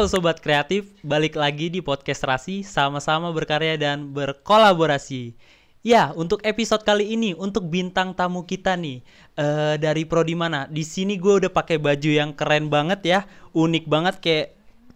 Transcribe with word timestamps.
Halo 0.00 0.08
Sobat 0.08 0.40
Kreatif, 0.40 0.96
balik 1.04 1.36
lagi 1.36 1.68
di 1.68 1.84
podcast 1.84 2.24
Rasi, 2.24 2.64
sama-sama 2.64 3.28
berkarya 3.36 3.76
dan 3.76 4.08
berkolaborasi. 4.16 5.36
Ya, 5.84 6.16
untuk 6.16 6.40
episode 6.40 6.88
kali 6.88 7.12
ini, 7.12 7.36
untuk 7.36 7.68
bintang 7.68 8.16
tamu 8.16 8.48
kita 8.48 8.80
nih, 8.80 9.04
eh 9.36 9.76
dari 9.76 10.08
Prodi 10.08 10.32
mana? 10.32 10.64
Di 10.72 10.88
sini 10.88 11.20
gue 11.20 11.44
udah 11.44 11.52
pakai 11.52 11.76
baju 11.76 12.08
yang 12.16 12.32
keren 12.32 12.72
banget 12.72 13.00
ya, 13.04 13.18
unik 13.52 13.84
banget 13.92 14.14
kayak 14.24 14.46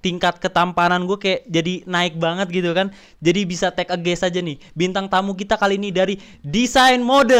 tingkat 0.01 0.41
ketampanan 0.41 1.05
gue 1.05 1.21
kayak 1.21 1.53
jadi 1.53 1.85
naik 1.85 2.17
banget 2.17 2.49
gitu 2.49 2.73
kan. 2.73 2.89
Jadi 3.21 3.45
bisa 3.45 3.69
take 3.77 3.93
a 3.93 4.01
guess 4.01 4.25
aja 4.25 4.41
nih. 4.41 4.57
Bintang 4.73 5.13
tamu 5.13 5.37
kita 5.37 5.61
kali 5.61 5.77
ini 5.77 5.93
dari 5.93 6.17
Desain 6.41 7.05
Mode 7.05 7.37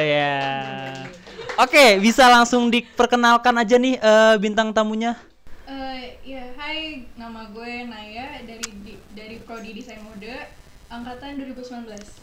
ya. 0.00 0.32
Oke, 1.60 2.00
bisa 2.00 2.24
langsung 2.32 2.72
diperkenalkan 2.72 3.52
aja 3.60 3.76
nih 3.76 4.00
eh, 4.00 4.34
bintang 4.40 4.72
tamunya. 4.72 5.12
Eh, 5.66 6.05
ya, 6.26 6.42
hai, 6.58 7.06
nama 7.14 7.46
gue 7.48 7.86
Naya 7.86 8.42
dari 8.42 8.66
di- 8.82 9.02
dari 9.14 9.38
Prodi 9.38 9.70
Desain 9.70 10.02
Mode 10.02 10.34
angkatan 10.90 11.38
2019. 11.38 12.18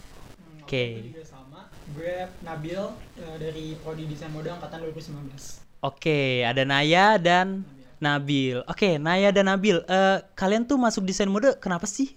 Oke. 0.63 0.83
Juga 1.07 1.23
sama. 1.23 1.71
Gue 1.91 2.27
Nabil 2.39 2.83
eh, 3.15 3.35
dari 3.39 3.65
Prodi 3.79 4.03
Desain 4.05 4.31
Mode 4.31 4.51
angkatan 4.51 4.83
2019. 4.83 5.63
Oke, 5.79 6.43
ada 6.43 6.63
Naya 6.63 7.15
dan 7.15 7.63
Nabil. 7.99 8.59
Oke, 8.67 8.99
Naya 8.99 9.31
dan 9.31 9.47
Nabil, 9.47 9.79
eh, 9.83 10.17
kalian 10.35 10.63
tuh 10.63 10.75
masuk 10.75 11.03
desain 11.03 11.27
mode 11.27 11.55
kenapa 11.59 11.87
sih? 11.87 12.15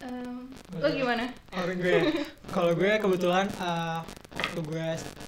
Em, 0.00 0.19
lo 0.80 0.88
gimana? 0.90 1.24
Oh, 1.52 1.62
gue 1.66 1.96
kalau 2.48 2.72
gue 2.74 2.92
kebetulan 2.96 3.46
eh, 3.46 3.98
waktu 4.32 4.60
gue 4.64 4.86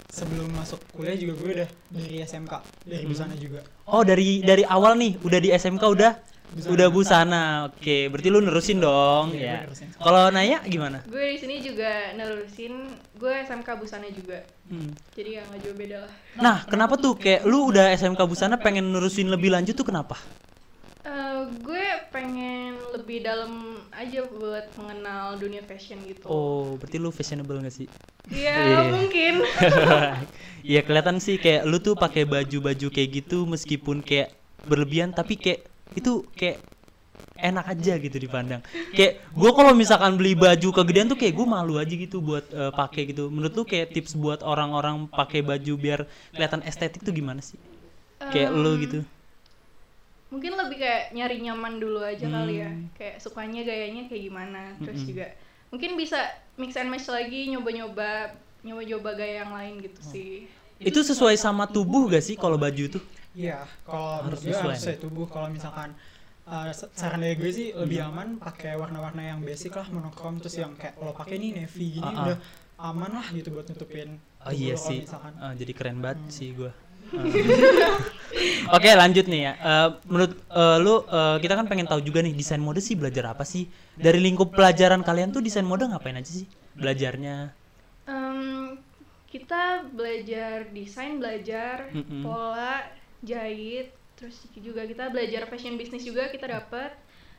sebelum 0.09 0.49
masuk 0.51 0.79
kuliah 0.91 1.13
juga 1.13 1.33
gue 1.37 1.49
udah 1.61 1.69
dari 1.89 2.15
SMK, 2.21 2.53
dari 2.83 3.05
busana 3.05 3.35
juga. 3.37 3.61
Oh, 3.85 4.01
dari 4.01 4.41
dari 4.41 4.63
awal 4.65 4.97
nih, 4.97 5.21
udah 5.21 5.39
di 5.39 5.49
SMK 5.53 5.83
udah 5.85 6.13
Busana. 6.53 6.69
udah 6.69 6.87
busana. 6.93 7.43
Oke, 7.65 8.13
berarti 8.13 8.29
lu 8.29 8.37
nerusin 8.37 8.77
dong 8.77 9.33
Iya, 9.33 9.65
ya. 9.65 9.89
Kalau 9.97 10.29
Naya 10.29 10.61
gimana? 10.61 11.01
Gue 11.09 11.33
di 11.33 11.37
sini 11.41 11.65
juga 11.65 12.13
nerusin, 12.13 12.93
gue 13.17 13.33
SMK 13.41 13.65
Busana 13.73 14.05
juga. 14.13 14.45
Hmm. 14.69 14.93
Jadi 15.17 15.29
ya 15.33 15.41
nggak 15.49 15.59
jauh 15.65 15.73
beda 15.73 15.97
lah. 16.05 16.13
Nah, 16.37 16.57
kenapa 16.69 16.93
tuh 17.01 17.17
kayak 17.17 17.49
lu 17.49 17.73
udah 17.73 17.89
SMK 17.97 18.21
busana 18.29 18.61
pengen 18.61 18.85
nerusin 18.93 19.33
lebih 19.33 19.49
lanjut 19.49 19.73
tuh 19.73 19.85
kenapa? 19.85 20.13
Eh, 21.03 21.39
gue 21.59 21.85
pengen 22.15 22.79
lebih 22.95 23.27
dalam 23.27 23.75
aja 23.91 24.23
buat 24.23 24.71
mengenal 24.79 25.35
dunia 25.35 25.59
fashion 25.67 25.99
gitu. 26.07 26.23
Oh, 26.23 26.79
berarti 26.79 26.95
lu 26.95 27.11
fashionable 27.11 27.59
gak 27.59 27.75
sih? 27.75 27.87
Iya, 28.31 28.55
Iya. 28.71 28.79
mungkin. 28.87 29.33
Iya 30.63 30.79
kelihatan 30.79 31.19
sih 31.19 31.35
kayak 31.35 31.67
lu 31.67 31.75
tuh 31.83 31.99
pakai 31.99 32.23
baju-baju 32.23 32.87
kayak 32.87 33.09
gitu 33.19 33.43
meskipun 33.43 33.99
kayak 33.99 34.31
berlebihan 34.63 35.11
tapi 35.11 35.35
kayak 35.35 35.67
itu 35.91 36.23
kayak 36.39 36.63
enak 37.35 37.67
aja 37.67 37.99
gitu 37.99 38.15
dipandang. 38.15 38.63
Kayak 38.95 39.27
gua 39.35 39.51
kalau 39.51 39.75
misalkan 39.75 40.15
beli 40.15 40.39
baju 40.39 40.71
kegedean 40.71 41.11
tuh 41.11 41.19
kayak 41.19 41.35
gue 41.35 41.43
malu 41.43 41.75
aja 41.75 41.91
gitu 41.91 42.23
buat 42.23 42.47
eh, 42.47 42.71
pakai 42.71 43.11
gitu. 43.11 43.27
Menurut 43.27 43.51
lu 43.51 43.67
kayak 43.67 43.91
tips 43.91 44.15
buat 44.15 44.39
orang-orang 44.39 45.11
pakai 45.11 45.43
baju 45.43 45.73
biar 45.75 46.07
kelihatan 46.31 46.63
estetik 46.63 47.03
tuh 47.03 47.11
gimana 47.11 47.43
sih? 47.43 47.59
Kayak 48.31 48.55
lu 48.55 48.71
Em, 48.79 48.81
gitu. 48.87 48.99
Mungkin 50.33 50.57
lebih 50.57 50.77
kayak 50.79 51.13
nyari 51.13 51.37
nyaman 51.39 51.77
dulu 51.77 52.01
aja 52.01 52.25
kali 52.25 52.55
ya 52.57 52.67
Hmm. 52.67 52.89
kayak 52.91 53.21
sukanya 53.21 53.61
gayanya 53.61 54.09
kayak 54.09 54.23
gimana 54.23 54.61
terus 54.81 54.97
Mm-mm. 54.99 55.09
juga 55.13 55.25
mungkin 55.69 55.91
bisa 55.93 56.19
mix 56.55 56.73
and 56.73 56.89
match 56.89 57.05
lagi 57.07 57.45
nyoba-nyoba 57.47 58.33
nyoba-nyoba 58.61 59.09
gaya 59.13 59.35
yang 59.41 59.51
lain 59.51 59.73
gitu 59.79 60.01
sih 60.01 60.31
Itu 60.79 60.99
sesuai 60.99 61.37
sama 61.37 61.63
tubuh 61.65 62.09
gak 62.09 62.19
sih 62.19 62.35
kalau 62.35 62.57
baju 62.57 62.91
tuh? 62.91 63.03
Iya, 63.31 63.63
kalau 63.83 64.19
Harus 64.19 64.25
menurut 64.25 64.41
gue 64.41 64.51
sesuai. 64.51 64.75
sesuai 64.75 64.97
tubuh. 64.99 65.25
Kalau 65.25 65.47
misalkan 65.47 65.89
eh, 66.43 66.69
sa- 66.71 66.91
saran 66.91 67.17
dari 67.17 67.33
gue 67.33 67.47
sih 67.49 67.71
lebih 67.71 68.03
Hmm. 68.03 68.09
aman 68.09 68.27
pakai 68.37 68.75
warna-warna 68.75 69.23
yang 69.23 69.39
basic 69.39 69.71
lah, 69.71 69.87
monokrom 69.87 70.37
terus 70.37 70.59
yang 70.59 70.75
kayak 70.75 70.99
lo 70.99 71.15
pakai 71.15 71.39
nih 71.39 71.51
navy 71.55 71.87
gini 71.93 72.03
Ah, 72.03 72.11
ah. 72.11 72.23
udah 72.25 72.37
aman 72.83 73.11
lah 73.13 73.27
gitu 73.31 73.47
buat 73.49 73.63
nutupin. 73.65 74.19
Oh 74.39 74.51
iya 74.51 74.75
sih. 74.75 75.07
misalkan. 75.07 75.31
Ah, 75.39 75.55
jadi 75.55 75.71
keren 75.71 75.97
banget 75.97 76.19
sih 76.27 76.51
gua. 76.51 76.75
Oke 78.75 78.89
lanjut 78.97 79.25
nih 79.29 79.41
ya. 79.45 79.53
Eh, 79.53 79.89
menurut 80.09 80.33
eh, 80.33 80.77
lu 80.81 80.95
eh, 81.05 81.37
kita 81.43 81.53
kan 81.53 81.65
pengen 81.69 81.85
tahu 81.85 82.01
juga 82.01 82.25
nih 82.25 82.33
desain 82.33 82.61
mode 82.61 82.81
sih 82.81 82.97
belajar 82.97 83.29
apa 83.29 83.45
sih? 83.45 83.69
Dari 83.93 84.17
lingkup 84.17 84.53
pelajaran 84.57 85.05
kalian 85.05 85.29
tuh 85.29 85.41
desain 85.45 85.65
mode 85.65 85.85
ngapain 85.85 86.17
aja 86.17 86.31
sih? 86.31 86.49
Belajarnya? 86.73 87.53
Em, 88.09 88.77
kita 89.29 89.85
belajar 89.93 90.67
desain 90.73 91.17
belajar 91.21 91.89
Mm-mm. 91.93 92.21
pola 92.25 92.83
jahit 93.23 93.93
terus 94.19 94.45
juga 94.59 94.85
kita 94.85 95.09
belajar 95.09 95.49
fashion 95.49 95.75
bisnis 95.79 96.05
juga 96.05 96.29
kita 96.29 96.45
dapat 96.47 96.93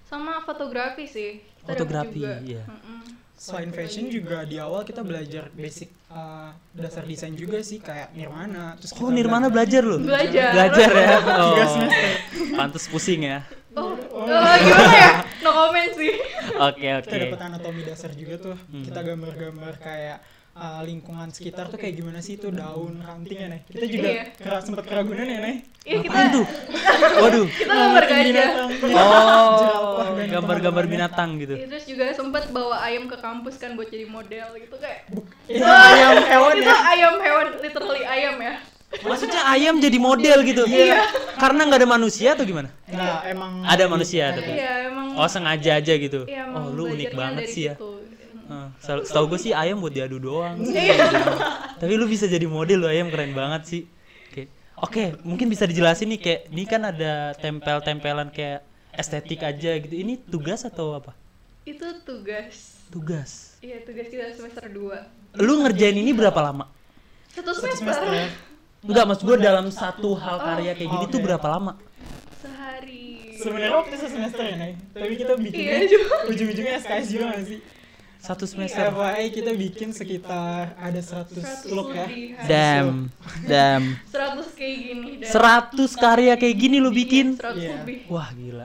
sama 0.05 0.43
fotografi 0.43 1.07
sih 1.09 1.41
kita 1.63 1.75
Fotografi, 1.75 2.19
juga. 2.21 2.35
iya. 2.45 2.63
Mm-mm. 2.67 3.24
Selain 3.35 3.69
fashion 3.75 4.09
juga 4.09 4.47
di 4.47 4.57
awal 4.57 4.87
kita 4.87 5.03
belajar 5.03 5.51
basic 5.53 5.91
uh, 6.09 6.55
dasar 6.73 7.03
desain 7.05 7.35
juga 7.35 7.61
sih 7.61 7.83
kayak 7.83 8.15
Nirvana. 8.15 8.79
Terus 8.79 8.95
Oh 9.03 9.11
Nirmana 9.11 9.51
belajar 9.51 9.83
lu? 9.83 10.01
Belajar. 10.01 10.51
Belajar 10.55 10.89
ya. 10.95 11.09
Oh. 11.45 12.57
Pantes 12.57 12.87
pusing 12.87 13.27
ya. 13.27 13.43
oh, 13.75 13.99
oh, 14.15 14.27
gimana 14.63 14.95
ya 14.95 15.11
no 15.43 15.51
comment 15.51 15.93
sih 15.99 16.15
Oke 16.55 16.87
oke. 16.95 17.11
Kita 17.11 17.17
dapat 17.27 17.41
anatomi 17.43 17.83
dasar 17.83 18.11
juga 18.15 18.35
tuh. 18.39 18.57
Hmm. 18.71 18.85
Kita 18.87 19.01
gambar-gambar 19.03 19.75
kayak 19.83 20.19
uh, 20.55 20.81
lingkungan 20.83 21.29
sekitar 21.29 21.67
tuh 21.67 21.77
kayak 21.77 21.95
gimana 21.97 22.19
sih 22.19 22.35
itu 22.35 22.49
daun 22.49 22.99
ranting 22.99 23.37
ya 23.37 23.49
nih. 23.49 23.61
Kita 23.65 23.85
juga 23.85 24.09
Iya. 24.09 24.25
kera, 24.35 24.59
sempat 24.59 24.85
keragunan 24.85 25.23
ya 25.25 25.39
nih. 25.41 25.57
Iya 25.83 25.97
kita 26.01 26.19
tuh? 26.33 26.47
Waduh. 27.23 27.47
kita 27.51 27.73
gambar 27.73 28.05
gajah 28.05 28.51
Oh, 28.95 29.53
Jerapah 29.55 30.07
dan 30.11 30.27
gambar-gambar 30.31 30.55
teman-temannya. 30.83 30.93
binatang 31.11 31.31
gitu. 31.39 31.55
Iya, 31.55 31.67
terus 31.69 31.85
juga 31.85 32.05
sempet 32.11 32.45
bawa 32.51 32.77
ayam 32.81 33.05
ke 33.05 33.17
kampus 33.17 33.55
kan 33.57 33.75
buat 33.75 33.87
jadi 33.87 34.07
model 34.07 34.49
gitu 34.57 34.77
kayak 34.77 35.01
Iya, 35.51 35.65
ayam 35.67 36.15
hewan 36.25 36.55
itu 36.57 36.67
ya. 36.67 36.77
ayam 36.89 37.15
hewan 37.19 37.47
literally 37.59 38.03
ayam 38.03 38.37
ya 38.39 38.57
Maksudnya 38.95 39.43
ayam 39.45 39.75
jadi 39.77 39.99
model 39.99 40.39
gitu? 40.41 40.63
Iya. 40.65 41.03
Karena 41.35 41.67
nggak 41.67 41.83
ada 41.83 41.91
manusia 41.91 42.33
atau 42.33 42.47
gimana? 42.47 42.71
Nah, 42.87 43.27
emang 43.27 43.67
Ada 43.67 43.85
manusia 43.85 44.31
tapi. 44.31 44.55
iya 44.55 44.87
emang 44.87 45.03
Oh 45.15 45.27
sengaja 45.27 45.77
aja 45.77 45.95
gitu. 45.95 46.23
iya, 46.25 46.47
oh 46.49 46.71
lu 46.71 46.89
unik 46.89 47.11
banget 47.13 47.45
sih 47.49 47.67
ya. 47.69 47.75
situ. 47.75 47.91
Setahu 48.85 49.27
gue 49.27 49.41
sih 49.41 49.51
ayam 49.51 49.79
buat 49.79 49.91
diadu 49.91 50.17
doang. 50.19 50.61
sih. 50.61 50.77
Iya. 50.77 51.09
Tapi 51.75 51.93
lu 51.95 52.05
bisa 52.05 52.25
jadi 52.25 52.45
model 52.45 52.79
lo 52.79 52.89
ayam 52.89 53.09
keren 53.09 53.33
banget 53.33 53.63
sih. 53.65 53.83
Oke. 54.29 54.43
Oke, 54.77 55.05
mungkin 55.23 55.47
bisa 55.47 55.65
dijelasin 55.65 56.09
nih 56.09 56.21
kayak 56.21 56.41
ini 56.49 56.65
kan 56.65 56.83
ada 56.83 57.13
tempel-tempelan 57.35 58.29
kayak 58.29 58.61
estetik 58.93 59.41
aja 59.41 59.75
gitu. 59.75 59.95
Ini 59.95 60.21
tugas 60.23 60.63
atau 60.63 60.95
apa? 60.95 61.13
itu 61.65 61.81
tugas 62.05 62.77
Tugas. 62.87 63.57
iya 63.59 63.81
tugas 63.81 64.05
kita 64.05 64.37
semester 64.37 64.69
2 64.69 65.41
Lu 65.41 65.65
ngerjain 65.65 65.97
ini 65.97 66.13
berapa 66.13 66.37
lama? 66.37 66.69
satu 67.33 67.57
satu 67.57 67.73
semester. 67.75 68.05
Enggak, 68.85 69.05
maksud 69.09 69.25
gue 69.25 69.37
dalam 69.41 69.73
satu 69.73 70.13
hal 70.13 70.37
karya 70.39 70.77
kayak 70.77 70.91
gini 70.93 71.05
Oh, 71.05 71.09
tuh 71.09 71.25
berapa 71.25 71.47
lama? 71.49 71.81
sehari 72.37 73.33
Sebenarnya 73.35 73.73
waktu 73.75 73.97
itu 73.97 74.07
semester 74.07 74.45
ya, 74.45 74.57
Nay. 74.57 74.73
Tapi 74.93 75.15
kita 75.17 75.33
bikin 75.35 75.57
Iya, 75.57 75.75
ujung-ujungnya 76.29 76.73
SKS 76.79 77.07
juga 77.09 77.25
gak 77.33 77.45
sih? 77.49 77.59
Satu 78.25 78.49
semester. 78.49 78.89
FYI 78.89 79.27
kita 79.31 79.53
bikin 79.53 79.93
sekitar 79.93 80.73
ada 80.75 80.97
100 80.97 81.69
100 81.69 81.77
look 81.77 81.93
ya. 81.93 82.09
Damn, 82.49 83.13
damn. 83.45 84.01
100 84.09 84.49
kayak 84.57 84.77
gini 84.81 85.09
dan 85.21 85.29
100 85.29 85.93
karya 85.95 86.33
kayak 86.35 86.57
gini 86.57 86.77
lu 86.81 86.89
bikin? 86.89 87.37
100 87.37 87.53
Iya. 87.55 87.85
lebih 87.85 87.97
Wah 88.09 88.33
gila. 88.33 88.65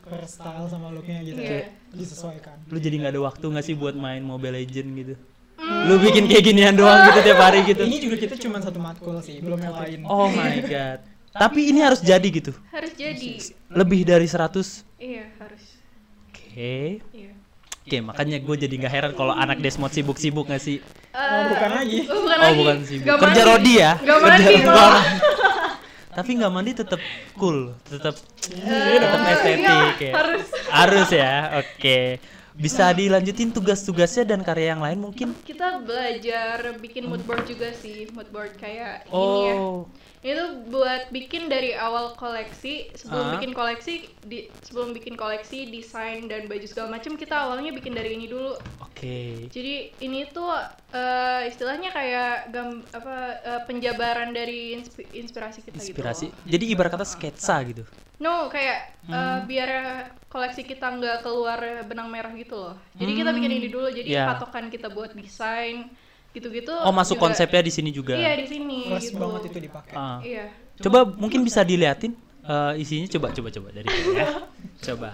Per 0.00 0.22
style 0.24 0.66
sama 0.66 0.88
looknya 0.88 1.20
gitu 1.22 1.38
Iya. 1.38 1.68
disesuaikan. 1.92 2.56
Lu 2.66 2.80
jadi 2.80 2.96
nggak 2.98 3.12
ada 3.14 3.22
waktu 3.22 3.44
nggak 3.46 3.62
sih 3.62 3.76
buat 3.76 3.92
main 3.94 4.24
Mobile 4.24 4.56
Legend 4.56 4.88
gitu? 4.96 5.14
Hmm. 5.60 5.84
Lu 5.84 6.00
bikin 6.00 6.24
kayak 6.24 6.40
ginian 6.42 6.72
doang 6.72 7.04
gitu 7.04 7.20
tiap 7.20 7.36
hari 7.38 7.60
gitu. 7.68 7.84
Ini 7.84 7.98
juga 8.00 8.16
kita 8.16 8.34
cuma 8.40 8.64
satu 8.64 8.80
matkul 8.80 9.20
sih, 9.20 9.44
belum 9.44 9.60
yang 9.60 9.76
lain. 9.76 9.98
Oh 10.08 10.24
my 10.26 10.56
god. 10.64 11.04
Tapi 11.36 11.68
ini 11.68 11.78
harus 11.78 12.00
jadi 12.00 12.26
gitu. 12.26 12.56
harus 12.72 12.90
jadi 12.96 13.38
Lebih 13.70 14.02
dari 14.02 14.24
100. 14.26 14.82
iya 14.98 15.30
harus 15.38 15.78
Oke. 16.26 17.04
iya 17.14 17.29
Oke, 17.80 17.98
makanya 17.98 18.36
gue 18.38 18.56
jadi 18.58 18.74
nggak 18.76 18.92
heran 18.92 19.12
kalau 19.14 19.32
anak 19.32 19.58
Desmod 19.58 19.88
sibuk-sibuk 19.88 20.44
nggak 20.44 20.60
sih? 20.60 20.78
Eh, 21.10 21.42
bukan 21.48 21.70
lagi. 21.72 21.98
oh, 22.04 22.20
bukan 22.20 22.36
Oh, 22.36 22.44
lagi. 22.44 22.58
bukan 22.60 22.78
sibuk. 22.84 23.04
Nggak 23.04 23.18
Kerja 23.18 23.32
mandi. 23.34 23.50
rodi 23.50 23.72
ya? 23.74 23.92
Nggak 23.96 24.18
Kerja 24.18 24.30
mandi 24.30 24.44
rodi. 24.46 24.64
loh. 24.68 24.94
Tapi 26.20 26.30
nggak 26.36 26.52
mandi 26.52 26.72
tetap 26.74 27.00
cool, 27.34 27.58
tetap 27.84 28.14
Eh, 28.50 28.98
tetap 28.98 29.20
estetik 29.26 29.64
iya, 29.96 29.96
ya. 30.02 30.12
harus 30.14 30.44
Harus 30.68 31.08
ya. 31.10 31.32
Oke. 31.56 31.98
Bisa 32.52 32.92
dilanjutin 32.92 33.48
tugas-tugasnya 33.48 34.24
dan 34.26 34.42
karya 34.42 34.76
yang 34.76 34.82
lain 34.82 35.00
mungkin? 35.00 35.32
kita 35.40 35.80
belajar 35.80 36.60
bikin 36.76 37.06
mood 37.06 37.24
board 37.24 37.46
juga 37.46 37.72
sih 37.72 38.04
mood 38.10 38.28
board 38.28 38.52
kayak 38.54 39.08
ini 39.08 39.16
ya 39.40 39.54
Oh. 39.56 39.88
Itu 40.20 40.44
buat 40.68 41.08
bikin 41.08 41.48
dari 41.48 41.72
awal 41.72 42.12
koleksi 42.12 42.92
sebelum 42.92 43.24
Ah. 43.26 43.32
bikin 43.34 43.52
koleksi 43.52 43.92
di 44.20 44.38
sebelum 44.60 44.92
bikin 44.92 45.16
koleksi 45.16 45.64
desain 45.66 46.28
dan 46.28 46.44
baju 46.44 46.60
segala 46.62 46.92
macam 46.92 47.16
kita 47.16 47.32
awalnya 47.40 47.72
bikin 47.72 47.96
dari 47.96 48.12
ini 48.12 48.28
dulu 48.28 48.52
Oke. 48.78 49.48
jadi 49.48 49.96
ini 49.98 50.28
tuh 50.28 50.52
eh, 50.92 51.48
istilahnya 51.48 51.88
kayak 51.88 52.52
gam 52.52 52.68
apa 52.90 53.16
eh, 53.40 53.60
penjabaran 53.64 54.30
dari 54.30 54.76
inspi- 54.76 55.08
inspirasi 55.10 55.62
kita 55.62 55.80
Inspirasi. 55.80 56.28
gitu 56.28 56.52
Jadi 56.52 56.64
ibarat 56.68 56.92
kata 56.92 57.06
sketsa 57.06 57.56
gitu. 57.64 57.88
no 58.20 58.52
kayak 58.52 58.78
eh, 59.02 59.16
Hmm. 59.16 59.48
biar 59.48 59.70
koleksi 60.28 60.62
kita 60.62 60.84
nggak 60.90 61.24
keluar 61.24 61.56
benang 61.88 62.12
merah 62.12 62.36
gitu 62.36 62.60
loh 62.60 62.76
jadi 62.92 63.12
kita 63.16 63.30
bikin 63.32 63.52
ini 63.54 63.68
dulu 63.68 63.88
jadi 63.88 64.04
Ya. 64.06 64.28
patokan 64.28 64.68
kita 64.68 64.92
buat 64.92 65.16
desain 65.16 65.88
gitu-gitu 66.30 66.70
Oh, 66.70 66.90
masuk 66.90 67.14
juga- 67.14 67.26
konsepnya 67.28 67.60
di 67.60 67.72
sini 67.72 67.90
juga. 67.90 68.14
iya 68.14 68.34
di 68.34 68.46
sini 68.46 68.86
Keras 68.86 69.04
gitu 69.04 69.18
banget 69.18 69.42
itu 69.46 69.58
dipakai. 69.60 69.94
Ah. 69.94 70.18
iya 70.20 70.46
Coba 70.76 71.04
mungkin 71.04 71.40
bisa 71.40 71.60
diliatin 71.60 72.14
eh, 72.40 72.72
isinya 72.76 73.06
coba 73.10 73.30
coba 73.30 73.48
coba 73.50 73.68
dari 73.70 73.86
sini 73.86 74.14
ya. 74.16 74.28
coba. 74.82 75.10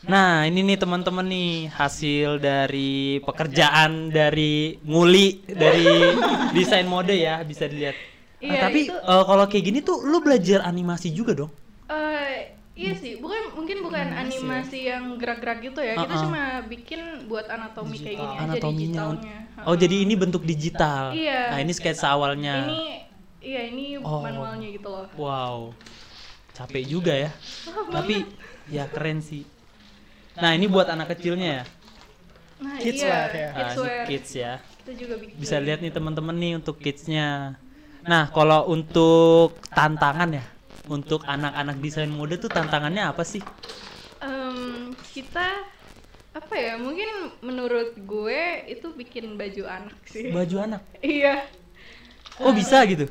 Nah, 0.00 0.46
ini 0.46 0.62
nih 0.62 0.78
teman-teman 0.78 1.26
nih 1.26 1.50
hasil 1.68 2.38
dari 2.38 3.18
pekerjaan 3.20 4.08
dari 4.08 4.78
nguli 4.80 5.42
dari 5.44 5.90
desain 6.56 6.86
mode 6.86 7.12
ya, 7.12 7.42
bisa 7.42 7.66
dilihat. 7.66 7.98
Nah, 8.38 8.46
Iya, 8.46 8.60
tapi 8.62 8.80
itu- 8.86 8.94
eh, 8.94 9.24
kalau 9.26 9.44
kayak 9.44 9.64
gini 9.64 9.78
tuh 9.80 9.98
lu 10.00 10.22
belajar 10.22 10.62
animasi 10.62 11.10
juga 11.10 11.34
dong? 11.34 11.50
Eh, 11.90 12.54
iya 12.78 12.92
sih, 12.94 13.18
bukan 13.18 13.58
mungkin 13.58 13.82
bukan 13.82 14.06
animasi 14.14 14.86
yang 14.86 15.18
gerak-gerak 15.18 15.58
gitu 15.66 15.80
ya. 15.82 15.98
Kita 15.98 16.14
Uh-uh. 16.14 16.22
cuma 16.22 16.42
bikin 16.64 17.00
buat 17.26 17.50
anatomi 17.50 17.96
kayak 17.98 18.16
gini 18.16 18.34
aja 18.34 18.44
Anatominya. 18.46 18.78
digitalnya. 18.78 19.36
Oh, 19.66 19.74
jadi 19.74 19.96
ini 20.06 20.14
bentuk 20.14 20.46
digital. 20.46 21.10
Iya. 21.10 21.50
Nah, 21.50 21.58
ini 21.58 21.72
sketsa 21.74 22.14
awalnya. 22.14 22.70
Ini 22.70 22.82
iya 23.42 23.60
ini 23.66 23.98
Oh. 23.98 24.22
manualnya 24.22 24.70
gitu 24.70 24.86
loh. 24.86 25.10
Wow. 25.18 25.74
Capek 26.54 26.86
juga 26.86 27.14
ya. 27.14 27.30
Tapi 27.90 28.22
ya 28.70 28.86
keren 28.86 29.18
sih. 29.18 29.42
Nah, 30.38 30.54
ini 30.54 30.70
buat 30.70 30.86
anak 30.86 31.18
kecilnya 31.18 31.48
ya. 31.50 31.64
Nah, 32.58 32.74
Kids 32.78 33.02
iya, 33.02 33.10
wear 33.10 33.30
ya? 33.30 33.48
Kids 33.54 33.74
ini 33.74 33.82
wear. 33.82 34.04
kids 34.06 34.30
ya. 34.34 34.52
Kita 34.82 34.92
juga 34.94 35.14
bikin. 35.18 35.34
Bisa 35.38 35.56
lihat 35.58 35.78
nih 35.78 35.92
teman-teman 35.94 36.34
nih 36.34 36.52
untuk 36.58 36.78
kidsnya. 36.78 37.54
Nah, 38.02 38.30
kalau 38.30 38.66
untuk 38.66 39.58
tantangan 39.70 40.30
ya, 40.34 40.44
untuk 40.90 41.22
anak-anak 41.24 41.76
desain 41.84 42.10
mode 42.10 42.36
tuh 42.40 42.50
tantangannya 42.50 43.04
apa 43.06 43.22
sih? 43.22 43.42
Em, 44.20 44.92
kita 45.14 45.46
apa 46.34 46.54
ya? 46.56 46.74
Mungkin 46.78 47.10
menurut 47.42 47.94
gue 47.98 48.42
itu 48.68 48.86
bikin 48.94 49.38
baju 49.38 49.62
anak 49.68 49.98
sih. 50.06 50.30
Baju 50.30 50.56
anak. 50.66 50.82
iya. 51.02 51.46
Oh, 52.38 52.54
bisa 52.54 52.82
gitu. 52.86 53.06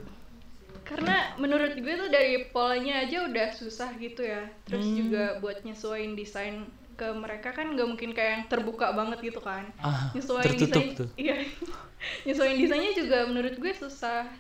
Karena 0.87 1.35
menurut 1.35 1.75
gue 1.75 1.93
tuh 1.99 2.07
dari 2.07 2.47
polanya 2.47 3.03
aja 3.03 3.27
udah 3.27 3.51
susah 3.51 3.91
gitu 3.99 4.23
ya. 4.23 4.47
Terus 4.63 4.87
Hmm. 4.87 4.95
juga 4.95 5.23
buat 5.43 5.59
nyesuaiin 5.67 6.15
desain 6.15 6.63
ke 6.97 7.07
mereka 7.13 7.53
kan 7.53 7.75
nggak 7.75 7.87
mungkin 7.91 8.09
kayak 8.15 8.31
yang 8.33 8.45
terbuka 8.49 8.89
banget 8.95 9.19
gitu 9.21 9.43
kan. 9.43 9.67
Ah, 9.77 10.09
Nyesuaiin 10.15 10.47
tertutup 10.47 10.83
desain, 10.83 10.97
tuh. 10.97 11.09
Iya. 11.19 11.35
nyesuaiin 12.25 12.57
desainnya 12.57 12.93
juga 12.95 13.17
menurut 13.27 13.55
gue 13.59 13.73
susah 13.75 14.31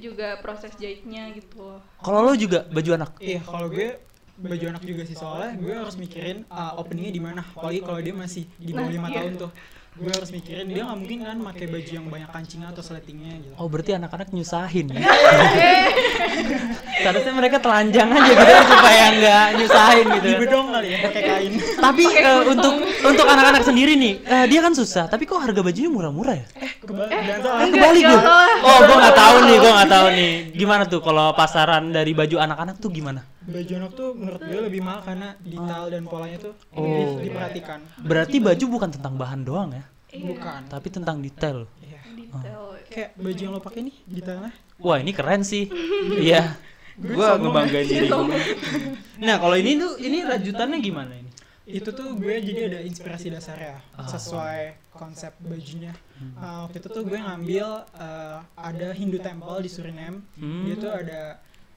juga 0.00 0.38
proses 0.40 0.72
jahitnya 0.78 1.32
gitu 1.36 1.60
loh. 1.60 1.80
Kalau 2.00 2.20
lo 2.24 2.32
juga 2.38 2.64
baju 2.68 2.90
anak. 2.96 3.10
Iya, 3.18 3.40
kalau 3.44 3.68
gue 3.68 3.98
baju 4.42 4.64
anak 4.74 4.82
juga 4.82 5.02
sih 5.04 5.14
soalnya 5.14 5.54
gue 5.60 5.74
harus 5.76 5.94
mikirin 6.00 6.48
uh, 6.48 6.80
openingnya 6.80 7.12
di 7.12 7.22
mana. 7.22 7.40
Apalagi 7.44 7.80
kalau 7.84 8.00
dia 8.00 8.14
masih 8.16 8.44
di 8.56 8.72
bawah 8.72 8.88
Nah, 8.88 8.94
lima 8.96 9.08
iya. 9.12 9.16
tahun 9.20 9.32
tuh. 9.38 9.52
Gue 9.92 10.08
harus 10.08 10.32
mikirin 10.32 10.72
dia 10.72 10.88
nggak 10.88 10.98
mungkin 11.04 11.18
kan 11.20 11.36
pakai 11.52 11.66
baju 11.68 11.90
yang 11.92 12.06
banyak 12.08 12.30
kancingnya 12.32 12.68
atau 12.72 12.80
sletingnya 12.80 13.32
gitu. 13.44 13.54
Oh, 13.60 13.68
berarti 13.68 13.92
anak-anak 13.92 14.32
nyusahin 14.32 14.88
ya. 14.88 15.04
Seharusnya 17.04 17.32
mereka 17.36 17.60
telanjang 17.60 18.08
aja 18.08 18.32
gitu 18.32 18.54
supaya 18.72 19.04
nggak 19.20 19.46
nyusahin 19.60 20.06
gitu. 20.16 20.26
Di 20.32 20.36
bedong 20.40 20.66
kali 20.72 20.88
ya 20.96 20.98
pakai 21.04 21.22
kain. 21.28 21.52
Tapi 21.76 22.04
eh, 22.08 22.40
untuk 22.48 22.74
untuk 23.04 23.26
anak-anak 23.28 23.62
sendiri 23.68 23.92
nih, 24.00 24.14
eh, 24.24 24.44
dia 24.48 24.64
kan 24.64 24.72
susah. 24.72 25.12
Tapi 25.12 25.28
kok 25.28 25.44
harga 25.44 25.60
bajunya 25.60 25.92
murah-murah 25.92 26.40
ya? 26.40 26.46
Kebalik 26.82 27.10
dan 27.10 27.22
Eh, 27.24 27.38
salah. 27.38 27.60
kebalik 27.64 28.02
nggak 28.02 28.10
gue. 28.12 28.26
salah. 28.26 28.50
Oh, 28.60 28.78
gue 28.80 28.96
nggak 28.96 29.16
tahu 29.16 29.36
nih, 29.40 29.56
gue 29.56 29.72
nggak 29.72 29.90
tahu 29.90 30.06
nih. 30.10 30.32
Gimana 30.52 30.82
tuh 30.84 31.00
kalau 31.00 31.26
pasaran 31.32 31.84
dari 31.88 32.12
baju 32.12 32.36
anak-anak 32.36 32.76
tuh 32.76 32.90
gimana? 32.90 33.20
Baju 33.40 33.72
anak 33.76 33.90
tuh 33.92 34.08
menurut 34.12 34.40
gue 34.40 34.60
lebih 34.62 34.80
mahal 34.80 35.00
karena 35.00 35.28
detail 35.40 35.84
dan 35.88 36.02
polanya 36.04 36.38
tuh 36.40 36.52
Oh. 36.72 36.82
di- 36.82 37.26
diperhatikan. 37.26 37.78
Berarti 37.98 38.36
baju 38.38 38.64
bukan 38.68 38.90
tentang 38.90 39.14
bahan 39.14 39.40
doang 39.40 39.70
ya, 39.70 39.84
Iya, 40.10 40.26
Bukan. 40.28 40.60
tapi 40.68 40.88
tentang 40.88 41.16
detail. 41.18 41.70
Iya. 41.78 42.00
Detail. 42.12 42.62
Kayak 42.84 43.10
baju 43.16 43.40
yang 43.40 43.52
lo 43.52 43.60
pakai 43.60 43.80
nih 43.82 43.96
detailnya. 44.04 44.52
Wah, 44.76 44.98
ini 44.98 45.10
keren 45.10 45.42
sih. 45.42 45.70
Iya. 46.12 46.58
Gue 46.94 47.24
ngebanggain 47.32 47.86
diri 47.86 48.06
gue. 48.06 48.38
Nah, 49.22 49.38
kalau 49.38 49.54
ini 49.54 49.78
tuh 49.78 49.94
ini 49.96 50.18
rajutannya 50.20 50.78
gimana 50.78 51.14
ini? 51.14 51.30
Itu 51.64 51.88
tuh 51.88 52.14
gue 52.14 52.34
jadi 52.34 52.60
ada 52.66 52.80
inspirasi 52.80 53.28
dasar 53.28 53.54
ya 53.54 53.76
Ah. 53.92 54.04
sesuai 54.04 54.62
konsep 54.90 55.30
bajunya 55.40 55.94
Hmm. 56.12 56.34
Uh, 56.34 56.58
waktu 56.64 56.78
itu 56.78 56.88
tuh 56.88 57.02
gue 57.02 57.16
ngambil 57.16 57.66
uh, 57.92 58.38
ada 58.52 58.88
Hindu 58.92 59.18
Temple 59.18 59.58
di 59.58 59.68
Suriname 59.68 60.22
Hmm. 60.34 60.64
dia 60.64 60.74
tuh 60.76 60.92
ada 60.92 61.20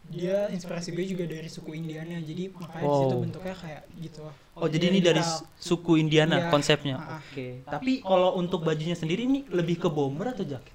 dia 0.06 0.38
inspirasi 0.48 0.90
gue 0.92 1.06
juga 1.08 1.26
dari 1.26 1.46
suku 1.48 1.74
Indianya 1.74 2.18
jadi 2.20 2.50
makanya 2.52 2.82
di 2.84 2.98
situ 3.00 3.16
Wow. 3.16 3.24
bentuknya 3.24 3.56
kayak 3.56 3.84
gitu 4.00 4.22
Oh, 4.54 4.68
jadi 4.68 4.86
ini 4.88 5.00
dari 5.00 5.20
su- 5.20 5.44
suku 5.60 5.98
Indiana 5.98 6.40
Iya. 6.40 6.48
konsepnya. 6.48 6.96
Ah. 6.96 7.20
Oke. 7.20 7.60
Tapi 7.64 8.00
kalau 8.00 8.36
untuk 8.36 8.62
bajunya 8.62 8.94
sendiri 8.94 9.26
ini 9.26 9.44
lebih 9.50 9.76
ke 9.78 9.90
bomber 9.90 10.30
atau 10.30 10.44
jaket? 10.44 10.72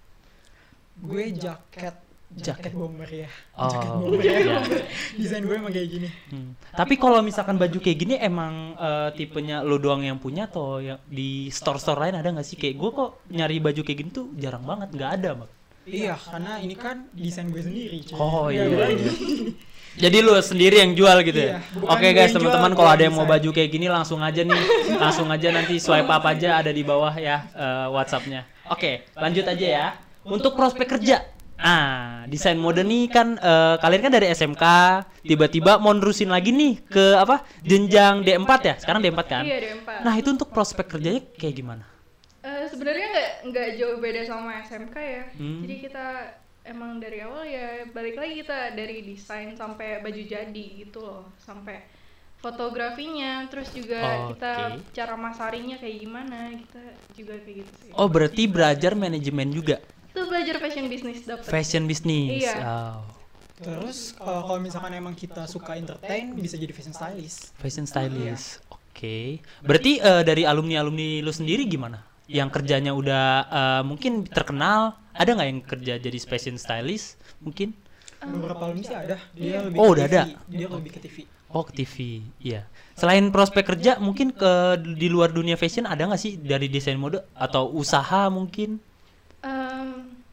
gue 0.98 1.24
jaket 1.32 1.96
jaket 2.32 2.70
bomber 2.70 3.06
ya 3.06 3.26
Oh, 3.52 3.66
jaket 3.66 3.90
bomber 3.90 4.20
ya 4.20 4.34
iya. 4.38 4.56
desain 5.14 5.42
gue 5.42 5.50
emang 5.52 5.70
kayak 5.70 5.88
gini 5.88 6.08
Hmm. 6.30 6.54
Tapi 6.70 6.94
kalau 6.94 7.18
misalkan 7.20 7.58
baju 7.58 7.74
kayak 7.76 7.98
gini 7.98 8.14
emang 8.16 8.78
eh, 8.78 9.10
tipenya 9.14 9.60
lo 9.60 9.76
doang 9.76 10.00
yang 10.00 10.16
punya 10.16 10.46
atau 10.46 10.78
yang 10.78 11.02
di 11.04 11.50
store-store 11.50 11.98
lain 12.00 12.14
ada 12.14 12.30
nggak 12.30 12.46
sih? 12.46 12.54
Kayak 12.54 12.76
gue 12.76 12.90
kok 12.92 13.10
nyari 13.28 13.56
baju 13.58 13.80
kayak 13.82 13.98
gini 13.98 14.10
tuh 14.10 14.30
jarang 14.34 14.62
banget, 14.62 14.88
nggak 14.90 15.10
ada 15.12 15.30
mak. 15.36 15.50
iya 15.82 16.14
karena 16.14 16.60
ini 16.60 16.76
kan 16.76 17.02
desain 17.10 17.50
gue 17.50 17.58
sendiri 17.58 17.98
cuy. 18.04 18.14
Oh 18.14 18.46
Ya, 18.46 18.62
iya. 18.62 18.86
iya. 18.90 19.10
Jadi 20.06 20.22
lu 20.22 20.38
sendiri 20.38 20.78
yang 20.78 20.94
jual 20.94 21.18
gitu 21.20 21.34
ya? 21.36 21.58
Iya, 21.58 21.82
Oke 21.82 22.06
gue 22.06 22.14
guys 22.14 22.30
teman-teman 22.30 22.72
kalau 22.72 22.90
ada 22.90 23.02
yang 23.02 23.10
mau 23.12 23.26
baju 23.26 23.50
kayak 23.50 23.68
gini 23.68 23.90
langsung 23.90 24.22
aja 24.22 24.38
nih, 24.40 24.62
langsung 24.94 25.26
aja 25.26 25.50
nanti 25.50 25.76
swipe 25.76 26.06
up 26.06 26.22
aja 26.22 26.56
ada 26.56 26.70
di 26.70 26.80
bawah 26.80 27.10
ya 27.12 27.42
eh, 27.50 27.86
WhatsAppnya. 27.90 28.46
Oke 28.70 29.02
lanjut 29.12 29.42
aja 29.42 29.66
ya. 29.66 29.86
Untuk 30.22 30.54
prospek 30.54 30.86
kerja, 30.86 31.26
ah 31.60 32.24
desain 32.26 32.56
mode 32.56 32.80
nih 32.80 33.12
kan 33.12 33.36
eh, 33.36 33.76
kalian 33.78 34.02
kan 34.02 34.12
dari 34.12 34.32
SMK, 34.32 34.64
tiba-tiba 35.22 35.76
mau 35.76 35.92
nerusin 35.92 36.32
lagi 36.32 36.50
nih 36.50 36.80
ke 36.88 37.20
apa 37.20 37.44
jenjang 37.60 38.24
D4 38.24 38.50
ya? 38.64 38.74
Sekarang 38.80 39.00
D4 39.04 39.20
kan? 39.28 39.44
Iya, 39.44 39.58
D4. 39.60 39.88
Nah 40.02 40.14
itu 40.16 40.28
untuk 40.32 40.48
prospek 40.50 40.96
kerjanya 40.96 41.20
kayak 41.36 41.54
gimana? 41.54 41.84
Eh, 42.40 42.64
sebenarnya 42.72 43.06
nggak 43.12 43.30
nggak 43.52 43.68
jauh 43.76 43.96
beda 44.00 44.20
sama 44.24 44.64
SMK 44.64 44.96
ya. 44.96 45.24
Hmm. 45.36 45.60
Jadi 45.68 45.74
kita 45.84 46.06
emang 46.64 46.96
dari 47.00 47.18
awal 47.20 47.44
ya 47.44 47.84
balik 47.92 48.16
lagi 48.16 48.40
kita 48.44 48.72
dari 48.72 49.04
desain 49.04 49.52
sampai 49.56 50.00
baju 50.00 50.22
jadi 50.24 50.64
gitu 50.80 51.04
loh, 51.04 51.28
sampai 51.40 51.84
fotografinya, 52.40 53.44
terus 53.52 53.68
juga 53.76 54.00
Oke. 54.00 54.36
kita 54.36 54.52
cara 54.96 55.14
masarinya 55.20 55.76
kayak 55.76 55.96
gimana, 56.00 56.56
kita 56.56 56.82
juga 57.12 57.34
kayak 57.44 57.56
gitu 57.64 57.72
sih. 57.84 57.90
Oh 57.92 58.08
berarti 58.08 58.48
belajar 58.48 58.96
manajemen 58.96 59.52
juga, 59.52 59.76
Itu 60.10 60.26
belajar 60.26 60.58
fashion 60.58 60.86
business 60.86 61.22
dapet. 61.22 61.46
fashion 61.46 61.84
business. 61.84 62.42
Iya. 62.42 62.54
Oh. 62.60 63.02
terus 63.60 64.16
uh, 64.16 64.40
kalau 64.40 64.56
misalkan 64.56 64.88
emang 64.90 65.12
kita 65.12 65.44
suka 65.44 65.76
entertain 65.76 66.32
bisa 66.32 66.56
jadi 66.56 66.72
fashion 66.72 66.96
stylist 66.96 67.52
Fashion 67.54 67.84
stylist. 67.84 68.64
Oke. 68.72 69.44
Berarti 69.60 69.96
eh, 69.96 70.22
dari 70.22 70.42
alumni-alumni 70.42 71.20
lu 71.20 71.28
sendiri 71.28 71.64
gimana? 71.64 72.00
Yang 72.24 72.56
kerjanya 72.56 72.90
udah 72.90 73.24
eh, 73.44 73.82
mungkin 73.82 74.24
terkenal, 74.24 74.96
ada 75.12 75.30
nggak 75.30 75.44
yang 75.46 75.60
kerja 75.60 75.92
jadi 75.96 76.18
fashion 76.20 76.56
stylist? 76.56 77.20
Mungkin? 77.38 77.76
beberapa 78.20 78.68
alumni 78.68 78.84
sih 78.84 78.92
ada 78.92 79.16
dia 79.32 79.44
Iya. 79.44 79.58
lebih 79.64 79.76
Oh, 79.76 79.88
ke 79.88 79.92
udah 79.92 80.04
TV. 80.04 80.12
ada. 80.12 80.22
dia 80.44 80.66
lebih 80.68 80.90
ke 80.92 81.00
TV 81.00 81.16
Oh, 81.48 81.62
ke 81.64 81.72
TV. 81.74 81.94
Iya. 82.38 82.60
Selain 82.94 83.24
prospek 83.28 83.64
kerja, 83.66 83.96
mungkin 83.96 84.30
ke 84.30 84.52
di 84.94 85.08
luar 85.08 85.32
dunia 85.32 85.56
fashion 85.56 85.82
ada 85.84 86.04
nggak 86.04 86.20
sih 86.20 86.36
dari 86.36 86.68
desain 86.68 86.94
mode 86.94 87.20
atau 87.32 87.68
usaha 87.72 88.28
mungkin? 88.28 88.76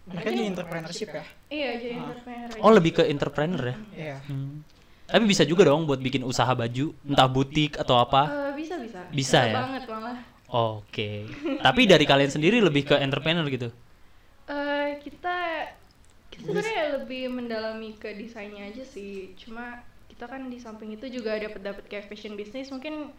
Mereka 0.07 0.27
jadi 0.31 0.47
entrepreneurship 0.47 1.09
ya 1.11 1.23
iya 1.51 1.69
jadi 1.79 1.95
entrepreneur 1.99 2.49
aja. 2.55 2.61
Oh, 2.63 2.71
lebih 2.71 2.91
ke 2.95 3.03
entrepreneur 3.07 3.63
ya? 3.63 3.75
iya 3.95 4.17
Hmm. 4.27 4.63
Tapi 5.07 5.23
bisa 5.23 5.47
juga 5.47 5.63
dong 5.63 5.87
buat 5.87 6.03
bikin 6.03 6.19
usaha 6.27 6.51
baju, 6.51 6.91
entah 7.07 7.31
butik 7.31 7.79
atau 7.79 7.95
apa. 7.95 8.27
Eh, 8.27 8.51
bisa 8.59 8.75
bisa. 8.75 8.99
Bisa 9.07 9.39
ya? 9.47 9.55
banget 9.55 9.87
malah. 9.87 10.19
Oke. 10.51 11.31
Tapi 11.63 11.81
dari 11.87 12.03
kalian 12.03 12.27
sendiri 12.27 12.59
lebih 12.59 12.91
ke 12.91 12.95
entrepreneur 12.99 13.47
gitu. 13.47 13.71
Eh, 14.51 14.99
kita 14.99 15.71
kita 16.27 16.43
sebenarnya 16.43 16.83
lebih 16.99 17.23
mendalami 17.31 17.95
ke 17.95 18.19
desainnya 18.19 18.67
aja 18.67 18.83
sih. 18.83 19.31
Cuma 19.39 19.79
kita 20.11 20.27
kan 20.27 20.51
di 20.51 20.59
samping 20.59 20.91
itu 20.99 21.07
juga 21.07 21.39
dapat 21.39 21.61
dapat 21.63 21.83
kayak 21.87 22.11
fashion 22.11 22.35
business 22.35 22.67
mungkin 22.67 23.15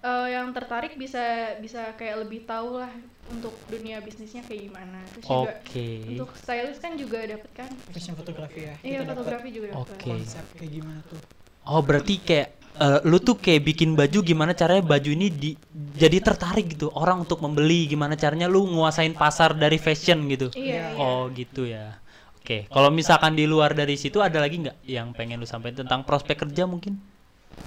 eh, 0.00 0.28
yang 0.32 0.52
tertarik 0.56 0.96
bisa 0.96 1.56
bisa 1.60 1.92
kayak 1.96 2.26
lebih 2.26 2.44
tahu 2.48 2.80
lah 2.80 2.92
untuk 3.30 3.54
dunia 3.70 4.02
bisnisnya 4.02 4.42
kayak 4.42 4.72
gimana. 4.72 4.98
Terus 5.14 5.24
juga 5.28 5.52
Oke. 5.62 5.88
untuk 6.10 6.30
stylist 6.34 6.80
kan 6.82 6.92
juga 6.98 7.18
dapat 7.24 7.50
kan? 7.54 7.70
fashion 7.94 8.14
fotografi 8.18 8.66
ya 8.66 8.74
Iya 8.82 8.98
fotografi 9.06 9.48
juga 9.54 9.66
dapat. 9.76 9.94
Oke. 9.94 10.10
konsep 10.10 10.44
kayak 10.58 10.72
gimana 10.72 11.00
tuh 11.06 11.20
Oh 11.68 11.80
berarti 11.84 12.14
kayak 12.24 12.48
eh, 12.80 12.98
lu 13.06 13.20
tuh 13.20 13.36
kayak 13.38 13.62
bikin 13.62 13.94
baju 13.94 14.18
gimana 14.24 14.52
caranya 14.56 14.82
baju 14.82 15.10
ini 15.12 15.28
di, 15.30 15.50
jadi 15.94 16.18
tertarik 16.24 16.74
gitu 16.74 16.88
orang 16.96 17.22
untuk 17.22 17.38
membeli 17.44 17.86
gimana 17.86 18.16
caranya 18.16 18.48
lu 18.48 18.64
nguasain 18.66 19.12
pasar 19.14 19.54
dari 19.54 19.76
fashion 19.76 20.24
gitu. 20.32 20.48
Iya. 20.56 20.96
iya. 20.96 20.98
Oh 20.98 21.28
gitu 21.30 21.68
ya. 21.68 22.00
Oke, 22.40 22.64
kalau 22.72 22.88
misalkan 22.88 23.36
di 23.36 23.44
luar 23.44 23.76
dari 23.76 23.94
situ 24.00 24.18
ada 24.24 24.40
lagi 24.40 24.56
nggak 24.64 24.80
yang 24.88 25.12
pengen 25.12 25.36
lu 25.38 25.46
sampaikan 25.46 25.84
tentang 25.84 26.00
prospek 26.08 26.48
kerja 26.48 26.64
mungkin? 26.64 26.96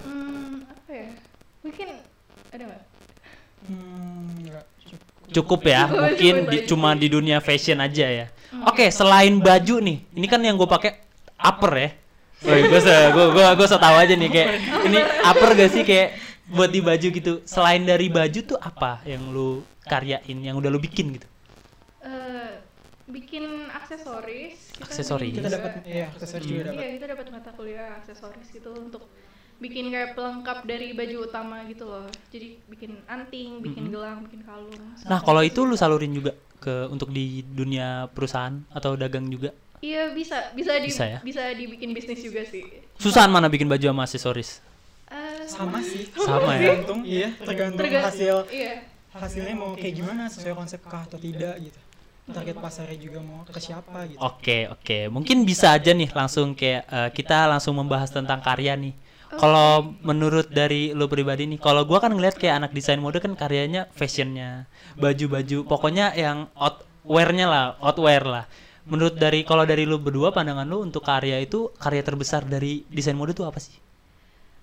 Hmm, 0.04 0.66
apa 0.68 0.92
ya? 0.92 1.10
Mungkin 1.64 1.88
ada 2.54 2.64
nggak? 2.70 2.84
hmm 3.64 4.52
cukup 4.84 5.02
Cukup 5.34 5.62
ya, 5.66 5.82
Cukup, 5.88 5.98
mungkin 6.04 6.36
cukup 6.38 6.52
di, 6.52 6.58
aja. 6.62 6.68
cuma 6.70 6.90
di 6.94 7.08
dunia 7.10 7.38
fashion 7.42 7.80
aja 7.82 8.06
ya. 8.06 8.26
Oke, 8.70 8.86
selain 8.94 9.42
baju 9.42 9.82
nih, 9.82 9.98
ini 10.14 10.28
kan 10.30 10.38
yang 10.46 10.54
gue 10.54 10.70
pakai 10.70 11.02
upper 11.42 11.74
ya. 11.74 11.90
Gue 12.44 12.80
se, 12.80 12.92
gue 13.10 13.26
gue 13.32 13.46
gue 13.56 13.68
so 13.68 13.80
tahu 13.80 13.96
aja 13.98 14.14
nih 14.14 14.30
kayak 14.30 14.50
ini 14.84 15.00
upper 15.24 15.56
gak 15.56 15.72
sih 15.72 15.82
kayak 15.82 16.20
buat 16.52 16.70
di 16.70 16.84
baju 16.84 17.08
gitu. 17.10 17.40
Selain 17.48 17.82
dari 17.82 18.12
baju 18.12 18.40
tuh 18.44 18.60
apa 18.60 19.00
yang 19.08 19.32
lu 19.32 19.64
karyain, 19.88 20.38
yang 20.38 20.54
udah 20.60 20.70
lu 20.70 20.78
bikin 20.78 21.16
gitu? 21.18 21.26
Eh, 22.04 22.60
bikin 23.08 23.72
aksesoris. 23.72 24.76
Kita 24.76 24.84
Aksesoris. 24.86 25.34
kita 25.34 25.50
dapat 25.50 25.72
iya 25.88 26.12
aksesoris 26.12 26.46
juga 26.46 26.62
dapat 26.70 26.84
Iya, 26.84 26.90
kita 27.00 27.06
dapat 27.16 27.26
mata 27.32 27.50
kuliah 27.56 27.96
aksesoris 27.98 28.48
gitu 28.52 28.70
untuk 28.76 29.08
bikin 29.58 29.90
kayak 29.90 30.14
pelengkap 30.14 30.64
dari 30.64 30.92
baju 30.92 31.18
utama 31.24 31.66
gitu 31.66 31.86
loh. 31.86 32.06
Jadi 32.30 32.62
bikin 32.68 32.98
anting, 33.06 33.62
bikin 33.62 33.90
gelang, 33.90 34.24
bikin 34.24 34.42
kalung. 34.42 34.74
Nah, 35.06 35.20
kalau 35.20 35.42
itu 35.42 35.64
lu 35.64 35.74
salurin 35.74 36.12
juga 36.12 36.32
ke 36.58 36.88
untuk 36.88 37.10
di 37.10 37.44
dunia 37.44 38.08
perusahaan 38.10 38.64
atau 38.70 38.96
dagang 38.96 39.28
juga? 39.28 39.52
Iya 39.80 40.16
bisa, 40.16 40.56
bisa 40.56 40.80
di, 40.80 40.88
Bisa 40.88 41.06
ya? 41.06 41.20
bisa 41.20 41.44
dibikin 41.52 41.92
bisnis 41.92 42.24
juga 42.24 42.48
sih. 42.48 42.64
Susahan 42.96 43.28
mana 43.28 43.52
bikin 43.52 43.68
baju 43.68 43.84
sama 43.84 44.08
aksesoris? 44.08 44.64
Eh, 45.12 45.44
sama 45.46 45.78
sih 45.84 46.08
Sama 46.16 46.56
ya? 46.56 46.74
tergantung 46.74 47.00
iya 47.06 47.30
tergantung 47.38 47.86
terga- 47.86 48.08
hasil 48.10 48.50
Iya. 48.50 48.82
hasilnya 49.14 49.54
mau 49.54 49.78
kayak 49.78 49.94
gimana 49.94 50.26
sesuai 50.26 50.56
konsep 50.58 50.82
kah 50.82 51.06
atau 51.06 51.22
tidak 51.22 51.54
gitu 51.62 51.78
target 52.24 52.56
pasarnya 52.58 52.98
juga 52.98 53.20
mau 53.22 53.44
ke 53.46 53.60
siapa 53.60 54.08
gitu 54.10 54.18
Oke 54.18 54.72
oke, 54.72 55.12
mungkin 55.12 55.44
bisa 55.44 55.76
aja 55.76 55.92
nih 55.92 56.10
langsung 56.16 56.56
kayak 56.56 56.82
eh, 56.88 57.10
kita 57.14 57.46
langsung 57.46 57.76
membahas 57.78 58.10
tentang 58.10 58.40
karya 58.42 58.74
nih. 58.74 58.96
Kalau 59.40 59.96
menurut 60.06 60.50
dari 60.52 60.92
lo 60.94 61.10
pribadi 61.10 61.48
nih, 61.50 61.60
kalau 61.62 61.86
gua 61.88 62.02
kan 62.04 62.14
ngeliat 62.14 62.36
kayak 62.38 62.64
anak 62.64 62.72
desain 62.76 63.00
mode 63.02 63.18
kan 63.18 63.34
karyanya 63.34 63.90
fashionnya, 63.94 64.66
baju-baju, 65.00 65.66
pokoknya 65.66 66.14
yang 66.14 66.50
outwear-nya 66.58 67.48
lah, 67.50 67.66
outwear 67.82 68.24
lah. 68.26 68.46
Menurut 68.84 69.16
dari 69.16 69.48
kalau 69.48 69.64
dari 69.64 69.88
lo 69.88 69.96
berdua 69.98 70.36
pandangan 70.36 70.68
lo 70.68 70.84
untuk 70.84 71.08
karya 71.08 71.40
itu 71.40 71.72
karya 71.80 72.04
terbesar 72.04 72.44
dari 72.44 72.84
desain 72.92 73.16
mode 73.16 73.32
itu 73.32 73.48
apa 73.48 73.58
sih? 73.62 73.80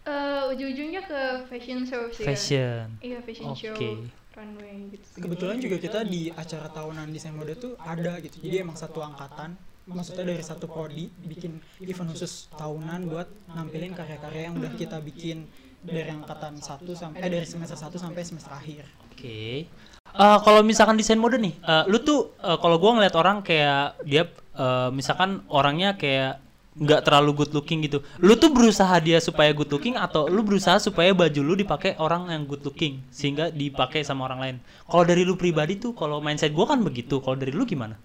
Eh, 0.04 0.42
ujung-ujungnya 0.52 1.02
ke 1.04 1.20
fashion 1.48 1.84
show 1.84 2.08
sih 2.12 2.24
ya. 2.24 2.28
Fashion. 2.32 2.84
Iya 3.00 3.18
fashion 3.24 3.52
show, 3.56 3.72
Oke. 3.76 4.12
runway 4.36 4.88
gitu. 4.94 5.04
sih. 5.04 5.20
kebetulan 5.20 5.56
juga 5.60 5.76
kita 5.76 6.00
di 6.06 6.30
acara 6.32 6.68
tahunan 6.70 7.06
desain 7.12 7.34
mode 7.34 7.54
tuh 7.58 7.76
ada 7.82 8.16
gitu 8.22 8.40
jadi 8.40 8.62
emang 8.64 8.78
satu 8.78 9.02
angkatan 9.04 9.58
maksudnya 9.88 10.24
dari 10.34 10.44
satu 10.44 10.68
prodi 10.68 11.08
bikin 11.24 11.60
event 11.82 12.10
khusus 12.12 12.48
tahunan 12.56 13.08
buat 13.08 13.28
nampilin 13.52 13.96
karya-karya 13.96 14.50
yang 14.50 14.54
udah 14.60 14.72
kita 14.76 15.00
bikin 15.00 15.48
dari 15.80 16.12
angkatan 16.12 16.60
satu 16.60 16.92
sampai 16.92 17.24
eh 17.24 17.30
dari 17.32 17.46
semester 17.48 17.76
1 17.76 17.96
sampai 17.96 18.20
semester 18.20 18.52
akhir 18.52 18.84
Oke. 19.20 19.68
Eh, 20.10 20.38
kalau 20.42 20.64
misalkan 20.64 20.96
desain 20.96 21.20
mode 21.20 21.36
nih, 21.36 21.52
eh, 21.60 21.84
lu 21.92 22.00
tuh 22.00 22.32
eh, 22.40 22.56
kalau 22.56 22.80
gua 22.80 22.96
ngeliat 22.96 23.14
orang 23.20 23.44
kayak 23.44 24.00
dia 24.08 24.24
eh, 24.56 24.88
misalkan 24.96 25.44
orangnya 25.52 25.92
kayak 26.00 26.40
nggak 26.80 27.04
terlalu 27.04 27.44
good 27.44 27.52
looking 27.52 27.84
gitu. 27.84 28.00
Lu 28.24 28.32
tuh 28.40 28.48
berusaha 28.48 28.96
dia 29.04 29.20
supaya 29.20 29.52
good 29.52 29.68
looking 29.68 30.00
atau 30.00 30.24
lu 30.24 30.40
berusaha 30.40 30.80
supaya 30.80 31.12
baju 31.12 31.40
lu 31.44 31.52
dipakai 31.52 32.00
orang 32.00 32.32
yang 32.32 32.48
good 32.48 32.64
looking 32.64 33.04
sehingga 33.12 33.52
dipakai 33.52 34.00
sama 34.00 34.24
orang 34.24 34.40
lain. 34.40 34.56
Kalau 34.88 35.04
dari 35.04 35.20
lu 35.20 35.36
pribadi 35.36 35.76
tuh 35.76 35.92
kalau 35.92 36.24
mindset 36.24 36.56
gua 36.56 36.72
kan 36.72 36.80
begitu. 36.80 37.20
Kalau 37.20 37.36
dari 37.36 37.52
lu 37.52 37.68
gimana? 37.68 38.00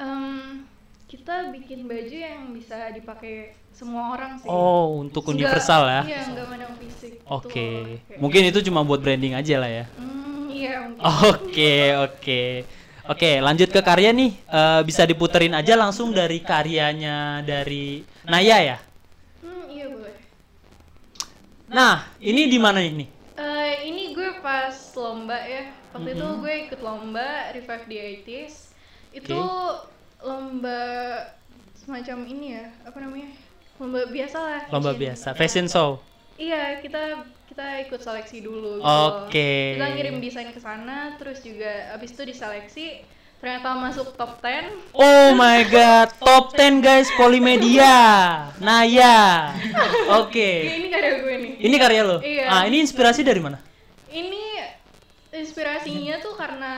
Em, 0.00 0.31
kita 1.12 1.52
bikin 1.52 1.84
baju 1.84 2.16
yang 2.16 2.56
bisa 2.56 2.88
dipakai 2.88 3.52
semua 3.68 4.16
orang 4.16 4.40
sih. 4.40 4.48
Oh, 4.48 4.96
untuk 4.96 5.28
universal 5.28 5.84
ya. 5.84 6.00
Iya, 6.08 6.20
nggak 6.32 6.46
mandang 6.48 6.72
fisik. 6.80 7.20
Oke. 7.28 7.60
loh. 7.60 7.84
Kayak- 8.08 8.16
Mungkin 8.16 8.42
itu 8.48 8.58
cuma 8.64 8.80
buat 8.80 9.04
branding 9.04 9.36
aja 9.36 9.60
lah 9.60 9.68
ya. 9.68 9.84
Hmm, 9.92 10.48
iya. 10.48 10.88
Oke, 11.28 11.74
oke. 12.00 12.42
Oke, 13.04 13.30
lanjut 13.38 13.68
ke 13.68 13.80
karya 13.82 14.08
nih. 14.08 14.32
Eh, 14.40 14.80
bisa 14.88 15.04
diputerin 15.04 15.52
aja 15.52 15.76
langsung 15.76 16.16
dari 16.16 16.40
karyanya 16.40 17.44
dari 17.44 18.00
Naya 18.24 18.58
ya. 18.64 18.78
Hmm, 19.44 19.68
iya 19.68 19.92
boleh. 19.92 20.16
Nah, 21.68 22.08
ini 22.20 22.48
di 22.48 22.56
mana 22.56 22.80
ini? 22.80 23.04
Eh, 23.34 23.74
ini 23.84 24.16
gue 24.16 24.40
pas 24.40 24.72
lomba 24.96 25.36
ya. 25.44 25.76
Waktu 25.92 26.08
itu 26.10 26.24
Mhm. 26.24 26.38
gue 26.40 26.54
ikut 26.68 26.80
lomba 26.80 27.52
Revive 27.52 27.84
the 27.84 27.98
80s. 28.00 28.54
Itu 29.12 29.36
lomba 30.22 30.80
semacam 31.74 32.18
ini 32.30 32.46
ya, 32.56 32.64
apa 32.86 32.98
namanya? 33.02 33.28
Lomba 33.82 34.06
biasa 34.06 34.38
lah. 34.38 34.62
Lomba 34.70 34.94
fashion. 34.94 35.02
biasa, 35.02 35.28
fashion 35.34 35.66
show. 35.66 35.90
Iya, 36.38 36.80
kita 36.80 37.26
kita 37.52 37.66
ikut 37.84 38.00
seleksi 38.00 38.40
dulu 38.40 38.80
gitu. 38.80 38.86
Oke. 38.88 39.76
Kita 39.76 39.86
ngirim 39.92 40.16
desain 40.22 40.48
ke 40.48 40.60
sana, 40.62 41.18
terus 41.20 41.44
juga 41.44 41.92
abis 41.92 42.14
itu 42.16 42.22
diseleksi. 42.24 42.86
Ternyata 43.42 43.74
masuk 43.74 44.14
top 44.14 44.38
10. 44.38 44.94
Oh 44.94 45.34
my 45.34 45.66
god, 45.66 46.14
top 46.22 46.54
10 46.54 46.78
guys 46.78 47.10
Polimedia. 47.18 47.98
Naya. 48.62 49.50
Oke. 50.22 50.70
Ini 50.78 50.86
karya 50.86 51.12
gue 51.18 51.34
nih. 51.42 51.52
Ini 51.58 51.76
karya 51.82 52.02
lo? 52.06 52.22
Iya. 52.22 52.46
Ah, 52.46 52.62
ini 52.70 52.78
inspirasi 52.78 53.26
dari 53.26 53.42
mana? 53.42 53.58
Inspirasinya 55.32 56.20
tuh 56.20 56.36
karena 56.36 56.74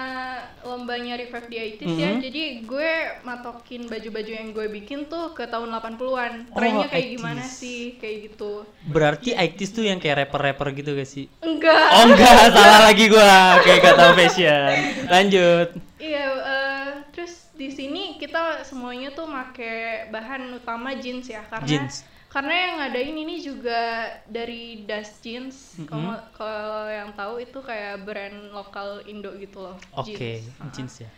lombanya 0.62 1.18
Revive 1.18 1.50
the 1.50 1.58
80s 1.58 1.94
ya. 1.98 2.10
Mhm. 2.14 2.20
Jadi 2.22 2.42
gue 2.62 2.90
matokin 3.26 3.82
baju-baju 3.90 4.30
yang 4.30 4.48
gue 4.54 4.66
bikin 4.70 5.10
tuh 5.10 5.34
ke 5.34 5.42
tahun 5.44 5.74
80-an. 5.74 6.54
Oh, 6.54 6.62
Trennya 6.62 6.86
kayak 6.86 7.02
80s. 7.02 7.14
gimana 7.18 7.42
sih? 7.42 7.80
Kayak 7.98 8.16
gitu. 8.30 8.62
Berarti 8.86 9.34
80s 9.34 9.70
tuh 9.74 9.82
yang 9.82 9.98
kayak 9.98 10.22
rapper-rapper 10.22 10.70
gitu 10.70 10.94
gak 10.94 11.10
sih? 11.10 11.26
Enggak. 11.42 11.86
Oh 11.98 12.02
enggak, 12.06 12.40
salah 12.54 12.80
lagi 12.86 13.04
gua. 13.10 13.58
Kayak 13.58 13.78
gak 13.82 13.96
tahu 13.98 14.12
fashion. 14.14 14.70
Lanjut. 15.10 15.68
Iya, 15.98 16.26
eh, 16.38 16.86
terus 17.10 17.50
di 17.58 17.74
sini 17.74 18.22
kita 18.22 18.62
semuanya 18.62 19.10
tuh 19.10 19.26
make 19.26 19.66
bahan 20.14 20.54
utama 20.54 20.94
jeans 20.94 21.26
ya 21.26 21.42
karena 21.50 21.66
Jeans. 21.66 22.06
Karena 22.34 22.54
yang 22.66 22.74
ngadain 22.82 23.14
ini 23.14 23.36
juga 23.38 24.10
dari 24.26 24.82
Das 24.82 25.22
Jeans. 25.22 25.78
Mhm. 25.78 25.86
Kalau 25.86 26.14
kalau 26.34 26.82
yang 26.90 27.14
tahu 27.14 27.38
itu 27.38 27.58
kayak 27.62 28.02
brand 28.02 28.50
lokal 28.50 29.06
Indo 29.06 29.30
gitu 29.38 29.62
loh. 29.62 29.78
Oke, 29.94 30.42
jeans. 30.42 30.74
jeans 30.74 30.94
ya. 31.06 31.10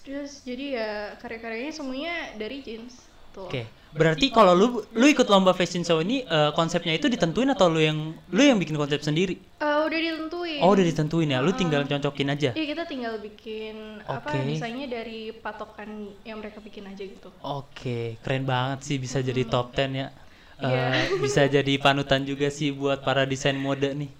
Terus 0.00 0.40
jadi 0.48 0.66
ya 0.80 0.92
karya-karyanya 1.20 1.76
semuanya 1.76 2.32
dari 2.40 2.64
jeans. 2.64 3.04
Oke. 3.36 3.68
Berarti 3.92 4.32
kalau 4.32 4.56
lu 4.56 4.66
lu 4.96 5.06
ikut 5.08 5.28
lomba 5.28 5.52
fashion 5.52 5.84
show 5.84 6.00
ini 6.00 6.24
eh, 6.24 6.50
konsepnya 6.56 6.96
itu 6.96 7.08
ditentuin 7.08 7.52
atau 7.52 7.68
lu 7.68 7.80
yang 7.80 8.16
lu 8.32 8.40
yang 8.40 8.56
bikin 8.56 8.80
konsep 8.80 9.04
sendiri? 9.04 9.36
Eh, 9.60 9.80
udah 9.84 9.98
ditentuin. 10.00 10.60
Oh, 10.64 10.72
udah 10.72 10.84
ditentuin 10.84 11.28
ya. 11.36 11.44
Lu 11.44 11.52
tinggal 11.52 11.84
cocokin 11.84 12.32
aja. 12.32 12.56
Iya 12.56 12.64
kita 12.64 12.88
tinggal 12.88 13.20
bikin 13.20 14.00
apa 14.08 14.32
Oke. 14.32 14.40
desainnya 14.40 14.88
dari 14.88 15.36
patokan 15.36 16.16
yang 16.24 16.40
mereka 16.40 16.64
bikin 16.64 16.88
aja 16.88 17.04
gitu. 17.04 17.28
Oke, 17.44 18.16
keren 18.24 18.48
banget 18.48 18.88
sih 18.88 18.96
bisa 18.96 19.20
jadi 19.20 19.44
top 19.44 19.76
10 19.76 19.92
ya. 19.92 20.08
Eh, 20.56 20.64
Iya. 20.64 20.86
bisa 21.24 21.42
jadi 21.44 21.72
panutan 21.76 22.24
juga 22.24 22.48
sih 22.48 22.72
buat 22.72 23.04
para 23.04 23.28
desain 23.28 23.56
mode 23.56 23.92
nih. 23.92 24.10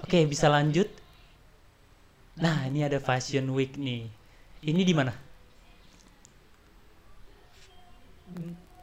Oke, 0.00 0.24
bisa 0.24 0.48
lanjut. 0.48 0.88
Nah, 2.40 2.66
ini 2.66 2.82
ada 2.82 2.98
Fashion 2.98 3.46
Week 3.52 3.76
nih. 3.76 4.08
Ini 4.64 4.82
di 4.82 4.94
mana? 4.96 5.12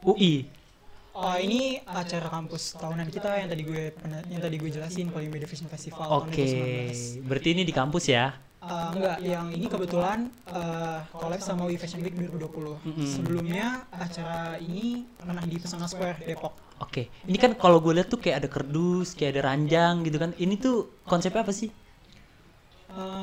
UI. 0.02 0.48
Oh 1.12 1.36
ini 1.36 1.76
acara 1.84 2.24
kampus 2.32 2.72
tahunan 2.80 3.12
kita 3.12 3.36
yang 3.36 3.48
tadi 3.52 3.62
gue 3.68 3.92
yang 4.32 4.40
tadi 4.40 4.56
gue 4.56 4.70
jelasin 4.72 5.12
Polimedia 5.12 5.44
Fashion 5.44 5.68
Festival 5.68 6.08
Oke, 6.08 6.40
2019. 6.40 7.28
berarti 7.28 7.48
ini 7.52 7.62
di 7.68 7.74
kampus 7.76 8.08
ya? 8.08 8.32
Eh, 8.62 8.88
enggak, 8.94 9.18
yang 9.26 9.50
ini 9.50 9.66
kebetulan 9.66 10.30
eh 10.46 10.98
collab 11.10 11.42
sama 11.42 11.66
UI 11.66 11.74
Fashion 11.74 11.98
Week 12.06 12.14
2020. 12.14 12.78
Mm-mm. 12.78 13.06
Sebelumnya 13.10 13.90
acara 13.90 14.54
ini 14.62 15.02
pernah 15.18 15.42
di 15.42 15.58
Pesona 15.58 15.90
Square 15.90 16.22
Depok. 16.22 16.54
Oke, 16.78 17.10
ini 17.26 17.38
kan 17.42 17.58
kalau 17.58 17.82
gue 17.82 17.90
lihat 17.98 18.06
tuh 18.06 18.22
kayak 18.22 18.46
ada 18.46 18.48
kerdus, 18.50 19.18
kayak 19.18 19.34
ada 19.34 19.42
ranjang 19.50 20.06
gitu 20.06 20.14
kan. 20.22 20.30
Ini 20.38 20.54
tuh 20.62 20.94
konsepnya 21.02 21.42
apa 21.42 21.50
sih? 21.50 21.74
Eh, 22.94 23.21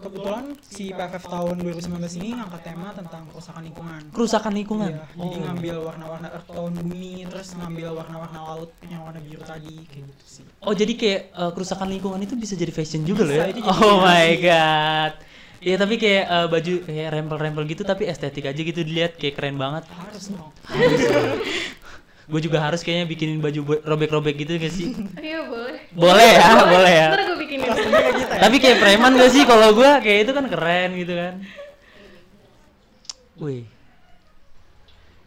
kebetulan 0.00 0.44
si 0.60 0.90
PFF 0.90 1.24
tahun 1.24 1.54
2019 1.60 2.18
ini 2.18 2.28
ngangkat 2.34 2.62
tema 2.64 2.88
tentang 2.90 3.22
kerusakan 3.28 3.62
lingkungan. 3.62 4.00
Kerusakan 4.10 4.52
lingkungan. 4.52 4.90
Iya, 4.90 5.04
jadi 5.14 5.36
Oh. 5.36 5.42
ngambil 5.44 5.74
warna-warna 5.82 6.28
earth 6.30 6.48
tone 6.48 6.74
bumi, 6.74 7.14
terus 7.24 7.48
ngambil 7.54 7.88
warna-warna 7.94 8.38
laut 8.40 8.70
yang 8.84 9.00
warna 9.00 9.20
biru 9.20 9.40
tadi, 9.40 9.76
kayak 9.86 10.04
gitu 10.08 10.24
sih. 10.26 10.44
Oh 10.60 10.72
jadi 10.72 10.92
kayak 10.92 11.20
eh, 11.30 11.50
kerusakan 11.52 11.88
lingkungan 11.88 12.20
itu 12.20 12.34
bisa 12.34 12.54
jadi 12.54 12.72
fashion 12.72 13.04
juga 13.04 13.22
loh 13.22 13.34
ya? 13.34 13.44
Jadi 13.48 13.60
Oh 13.62 14.00
my 14.00 14.28
god. 14.40 15.12
Iya 15.60 15.76
tapi 15.76 15.94
kayak 15.94 16.24
eh, 16.24 16.46
baju 16.48 16.74
kayak 16.84 17.08
rempel-rempel 17.12 17.62
gitu 17.66 17.82
tapi 17.84 18.08
estetik 18.08 18.48
aja 18.48 18.56
gitu 18.56 18.80
dilihat 18.80 19.14
kayak 19.14 19.36
keren 19.36 19.54
banget. 19.54 19.84
Harus 19.92 20.32
dong. 20.32 20.48
Gue 22.30 22.38
juga 22.38 22.62
harus 22.62 22.80
kayaknya 22.80 23.10
bikinin 23.10 23.42
baju 23.42 23.82
robek-robek 23.82 24.38
gitu 24.38 24.54
gak 24.54 24.70
sih? 24.70 24.94
Iya 25.18 25.50
boleh. 25.50 25.82
Boleh 25.90 26.28
ya, 26.30 26.46
boleh 26.62 26.92
ya. 26.94 27.08
Ntar 27.10 27.22
gue 27.26 27.38
kita 27.76 28.34
ya. 28.34 28.40
Tapi 28.42 28.56
kayak 28.58 28.78
preman 28.80 29.12
gak 29.18 29.30
sih 29.32 29.42
kalau 29.44 29.74
gua 29.74 30.00
kayak 30.02 30.28
itu 30.28 30.32
kan 30.34 30.46
keren 30.50 30.90
gitu 30.98 31.12
kan. 31.14 31.34
Wih. 33.40 33.64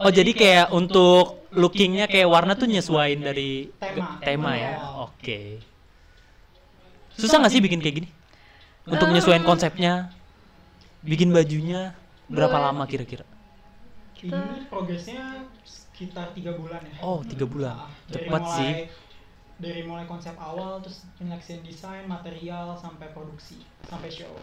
Oh 0.03 0.11
jadi 0.11 0.31
kayak 0.35 0.67
untuk 0.75 1.47
lookingnya 1.53 2.09
kayak 2.09 2.27
warna 2.27 2.57
tuh 2.57 2.67
nyesuain 2.67 3.21
dari 3.21 3.69
Tema. 3.79 4.19
tema 4.19 4.51
ya. 4.57 4.73
Oh. 4.83 5.07
Oke. 5.09 5.61
Susah 7.13 7.37
nggak 7.39 7.53
sih 7.53 7.61
bikin 7.61 7.79
kayak 7.79 7.95
gini? 8.03 8.09
Untuk 8.83 9.07
Um, 9.07 9.15
nyesuaiin 9.15 9.45
konsepnya, 9.47 10.11
bikin 11.05 11.31
bajunya 11.31 11.95
berapa 12.27 12.51
Boleh. 12.51 12.67
lama 12.67 12.83
kira-kira? 12.83 13.23
Ini 14.23 14.67
progresnya 14.67 15.47
sekitar 15.63 16.31
tiga 16.35 16.55
bulan 16.55 16.79
ya. 16.83 16.99
Oh 16.99 17.23
tiga 17.23 17.43
bulan, 17.47 17.75
Nah, 17.75 18.11
cepat 18.11 18.43
sih. 18.59 18.71
Dari 19.61 19.85
mulai 19.85 20.09
konsep 20.09 20.33
awal, 20.35 20.81
terus 20.81 21.05
penyeleksian 21.21 21.61
desain, 21.63 22.03
material, 22.09 22.73
sampai 22.77 23.07
produksi, 23.13 23.61
sampai 23.85 24.09
show. 24.09 24.33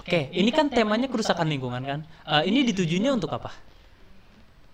Oke, 0.00 0.32
ini 0.32 0.48
kan 0.48 0.72
temanya 0.72 1.12
kerusakan 1.12 1.44
lingkungan 1.46 1.82
kan? 1.84 2.00
Eh, 2.24 2.48
ini 2.48 2.64
ditujunya 2.64 3.12
untuk 3.12 3.28
apa? 3.30 3.52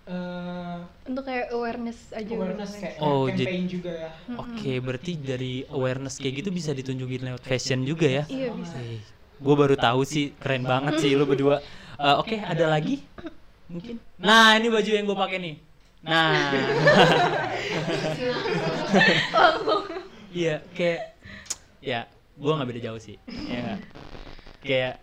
Eh, 0.06 0.78
Untuk 1.10 1.26
kayak 1.26 1.50
awareness 1.50 2.14
aja. 2.14 2.30
awareness 2.30 2.78
gitu. 2.78 2.82
kayak 2.86 3.02
Oh, 3.02 3.26
campaign 3.26 3.66
juga 3.66 3.90
ya. 3.90 4.10
Oke, 4.38 4.72
berarti 4.78 5.12
dari 5.18 5.66
awareness 5.66 6.22
kayak 6.22 6.46
gitu 6.46 6.50
bisa 6.54 6.70
ditunjukin 6.70 7.26
lewat 7.26 7.42
fashion 7.42 7.82
juga 7.82 8.06
ya? 8.06 8.24
Iya 8.30 8.54
bisa. 8.54 8.78
gue 9.36 9.52
baru 9.52 9.76
tahu 9.76 10.00
sih, 10.08 10.32
keren 10.40 10.64
banget 10.64 10.96
sih 11.02 11.12
lu 11.12 11.26
berdua. 11.26 11.58
Eh, 11.98 12.16
Oke, 12.22 12.38
ada 12.38 12.70
lagi? 12.70 13.02
Mungkin. 13.66 13.98
Nah, 14.22 14.54
ini 14.56 14.70
baju 14.70 14.90
yang 14.94 15.04
gue 15.04 15.18
pakai 15.18 15.38
nih. 15.42 15.54
Nah, 16.06 16.30
iya 20.32 20.60
kayak, 20.74 21.00
ya, 21.80 22.00
gue 22.36 22.52
nggak 22.56 22.68
beda 22.68 22.80
jauh 22.92 23.00
sih. 23.00 23.16
Ya, 23.28 23.80
kayak 24.60 24.94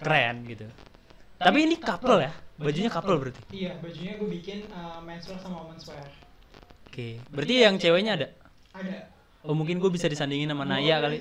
keren 0.00 0.44
gitu. 0.44 0.66
Tapi 1.38 1.58
ini 1.66 1.76
couple 1.76 2.20
ya? 2.22 2.32
Bajunya 2.54 2.90
couple 2.92 3.18
berarti. 3.18 3.40
Iya, 3.50 3.74
bajunya 3.82 4.14
gue 4.16 4.28
bikin 4.30 4.58
uh, 4.70 5.02
menswear 5.02 5.38
sama 5.42 5.66
womenswear. 5.66 6.06
Oke, 6.86 7.18
berarti 7.28 7.54
yang 7.66 7.74
ceweknya 7.76 8.12
ada? 8.14 8.28
Ada. 8.70 9.10
Oh 9.44 9.52
mungkin 9.52 9.76
gue 9.76 9.90
bisa 9.92 10.08
disandingin 10.08 10.48
sama 10.48 10.64
Naya 10.64 11.04
kali. 11.04 11.20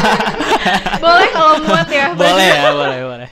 Boleh 1.04 1.28
kalau 1.28 1.60
muat 1.60 1.88
ya. 1.92 2.16
boleh 2.16 2.48
ya, 2.48 2.72
boleh, 2.72 3.00
boleh. 3.04 3.30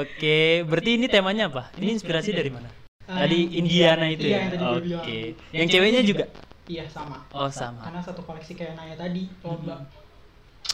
Oke, 0.00 0.64
berarti 0.64 0.90
ini 0.96 1.06
temanya 1.12 1.52
apa? 1.52 1.68
Ini 1.76 2.00
inspirasi 2.00 2.32
dari 2.32 2.48
mana? 2.48 2.72
Tadi 3.04 3.52
Eh, 3.52 3.60
Indiana 3.60 4.08
itu 4.08 4.24
iya, 4.24 4.48
ya. 4.48 4.56
tadi 4.56 4.64
gue 4.64 4.80
Oke. 4.80 4.80
bilang. 4.88 5.04
Yang 5.52 5.66
ceweknya 5.76 6.02
juga. 6.08 6.24
Iya, 6.64 6.84
sama. 6.88 7.20
Oh, 7.30 7.48
sama. 7.52 7.84
Karena 7.84 8.00
satu 8.00 8.24
koleksi 8.24 8.52
kayak 8.54 8.74
Naya 8.74 8.96
tadi, 8.96 9.28
lomba. 9.44 9.84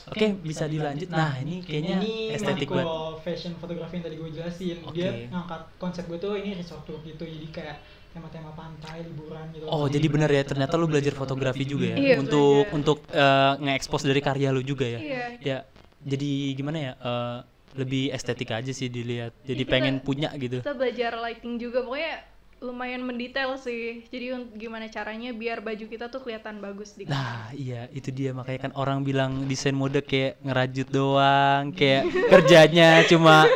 Oke, 0.06 0.38
bisa 0.38 0.64
dilanjut. 0.64 1.10
Nah, 1.10 1.34
ini 1.38 1.60
kayaknya 1.60 1.98
ini 1.98 2.30
estetik 2.32 2.70
banget. 2.70 2.88
fashion 3.20 3.52
fotografi 3.58 3.98
yang 3.98 4.04
tadi 4.06 4.16
gue 4.16 4.30
jelasin. 4.32 4.76
Oke. 4.86 4.96
Dia 4.96 5.10
ngangkat 5.28 5.62
konsep 5.76 6.04
gue 6.06 6.16
tuh 6.16 6.38
ini 6.38 6.54
resort 6.54 6.82
tour 6.86 7.02
gitu. 7.02 7.20
Jadi 7.20 7.46
kayak 7.50 7.76
tema-tema 8.10 8.50
pantai, 8.54 9.02
liburan 9.02 9.50
gitu. 9.50 9.66
Oh, 9.66 9.86
jadi 9.86 10.06
benar 10.06 10.30
ya. 10.30 10.42
Ternyata 10.42 10.74
lu 10.74 10.86
belajar 10.86 11.12
fotografi 11.12 11.62
juga 11.62 11.94
ya 11.94 11.96
Iya, 11.98 12.14
untuk 12.16 12.64
belajar. 12.64 12.74
untuk 12.74 12.98
eh, 13.08 13.52
nge-expose 13.60 14.04
dari 14.06 14.20
karya 14.20 14.48
lu 14.50 14.62
juga 14.62 14.86
ya. 14.86 14.98
Iya. 14.98 15.22
Ya, 15.38 15.58
jadi 16.00 16.30
gimana 16.54 16.78
ya? 16.80 16.92
eh, 16.96 17.38
lebih 17.70 18.10
estetik 18.10 18.50
aja 18.50 18.70
sih 18.70 18.90
dilihat. 18.90 19.30
Jadi 19.42 19.54
Iya, 19.54 19.62
kita- 19.62 19.70
pengen 19.70 19.94
punya 20.00 20.30
gitu. 20.34 20.58
Kita 20.58 20.74
belajar 20.74 21.12
lighting 21.20 21.54
juga. 21.60 21.82
Pokoknya 21.82 22.14
lumayan 22.60 23.00
mendetail 23.00 23.56
sih. 23.56 24.04
Jadi 24.12 24.36
gimana 24.60 24.86
caranya 24.92 25.32
biar 25.32 25.64
baju 25.64 25.84
kita 25.88 26.12
tuh 26.12 26.20
kelihatan 26.20 26.60
bagus 26.60 26.92
di 26.92 27.08
Nah, 27.08 27.48
iya 27.56 27.88
itu 27.96 28.12
dia 28.12 28.36
makanya 28.36 28.68
kan 28.68 28.72
orang 28.76 29.00
bilang 29.00 29.48
desain 29.48 29.72
mode 29.72 30.04
kayak 30.04 30.36
ngerajut 30.44 30.88
doang, 30.92 31.72
kayak 31.72 32.04
kerjanya 32.28 33.00
cuma 33.08 33.48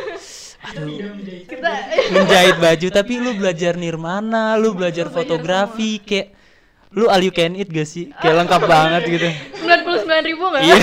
aduh 0.65 0.97
kita 1.45 1.71
menjahit 2.09 2.57
baju 2.57 2.87
tapi 2.89 3.13
lu 3.21 3.37
belajar 3.37 3.77
nirmana, 3.77 4.57
lu 4.57 4.73
belajar 4.73 5.13
fotografi 5.13 6.01
kayak 6.01 6.33
lu 6.89 7.05
all 7.05 7.21
you 7.21 7.29
can 7.29 7.53
eat 7.53 7.69
gak 7.69 7.85
sih? 7.85 8.09
Kayak 8.17 8.45
lengkap 8.45 8.61
banget 8.65 9.01
gitu. 9.05 9.29
99 9.69 10.29
ribu 10.33 10.43
nggak? 10.49 10.61
Iya. 10.65 10.77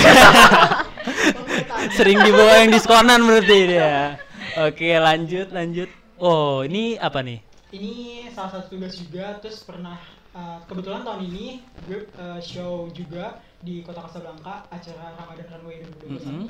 Sering 1.99 2.23
dibawa 2.23 2.63
yang 2.63 2.71
diskonan 2.71 3.19
berarti 3.27 3.57
dia. 3.67 4.15
Oke, 4.63 4.95
lanjut 4.95 5.51
lanjut. 5.51 5.91
Oh, 6.23 6.63
ini 6.63 6.95
apa 6.95 7.19
nih? 7.19 7.52
Ini 7.73 8.29
salah 8.29 8.51
satu 8.53 8.77
tugas 8.77 8.93
juga. 8.93 9.41
Terus 9.41 9.65
pernah 9.65 9.97
uh, 10.37 10.61
kebetulan 10.69 11.01
tahun 11.01 11.25
ini 11.25 11.65
gue 11.89 12.05
uh, 12.21 12.37
show 12.37 12.85
juga 12.93 13.41
di 13.65 13.81
Kota 13.81 14.05
Casablanca 14.05 14.69
acara 14.69 15.17
Ramadan 15.17 15.47
Runway 15.57 15.81
2021. 16.05 16.21
Mm-mm. 16.21 16.47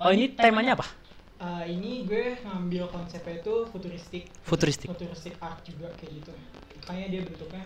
Oh, 0.00 0.12
ini 0.12 0.32
temanya 0.36 0.76
apa? 0.76 0.86
Uh, 1.40 1.64
ini 1.64 2.04
gue 2.04 2.36
ngambil 2.44 2.92
konsepnya 2.92 3.40
itu 3.40 3.64
futuristik, 3.72 4.28
Futuristik. 4.44 4.92
futuristik 4.92 5.32
art 5.40 5.64
juga 5.64 5.88
kayak 5.96 6.12
gitu. 6.20 6.32
Makanya 6.84 7.06
dia 7.08 7.20
bentuknya 7.24 7.64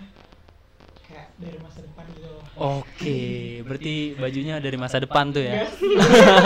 kayak 1.11 1.27
dari 1.43 1.59
masa 1.59 1.79
depan 1.83 2.05
gitu 2.15 2.29
loh. 2.31 2.45
Oke, 2.79 3.19
berarti 3.67 4.15
bajunya 4.15 4.63
dari 4.63 4.79
masa 4.79 5.03
depan 5.03 5.35
tuh 5.35 5.43
ya. 5.43 5.67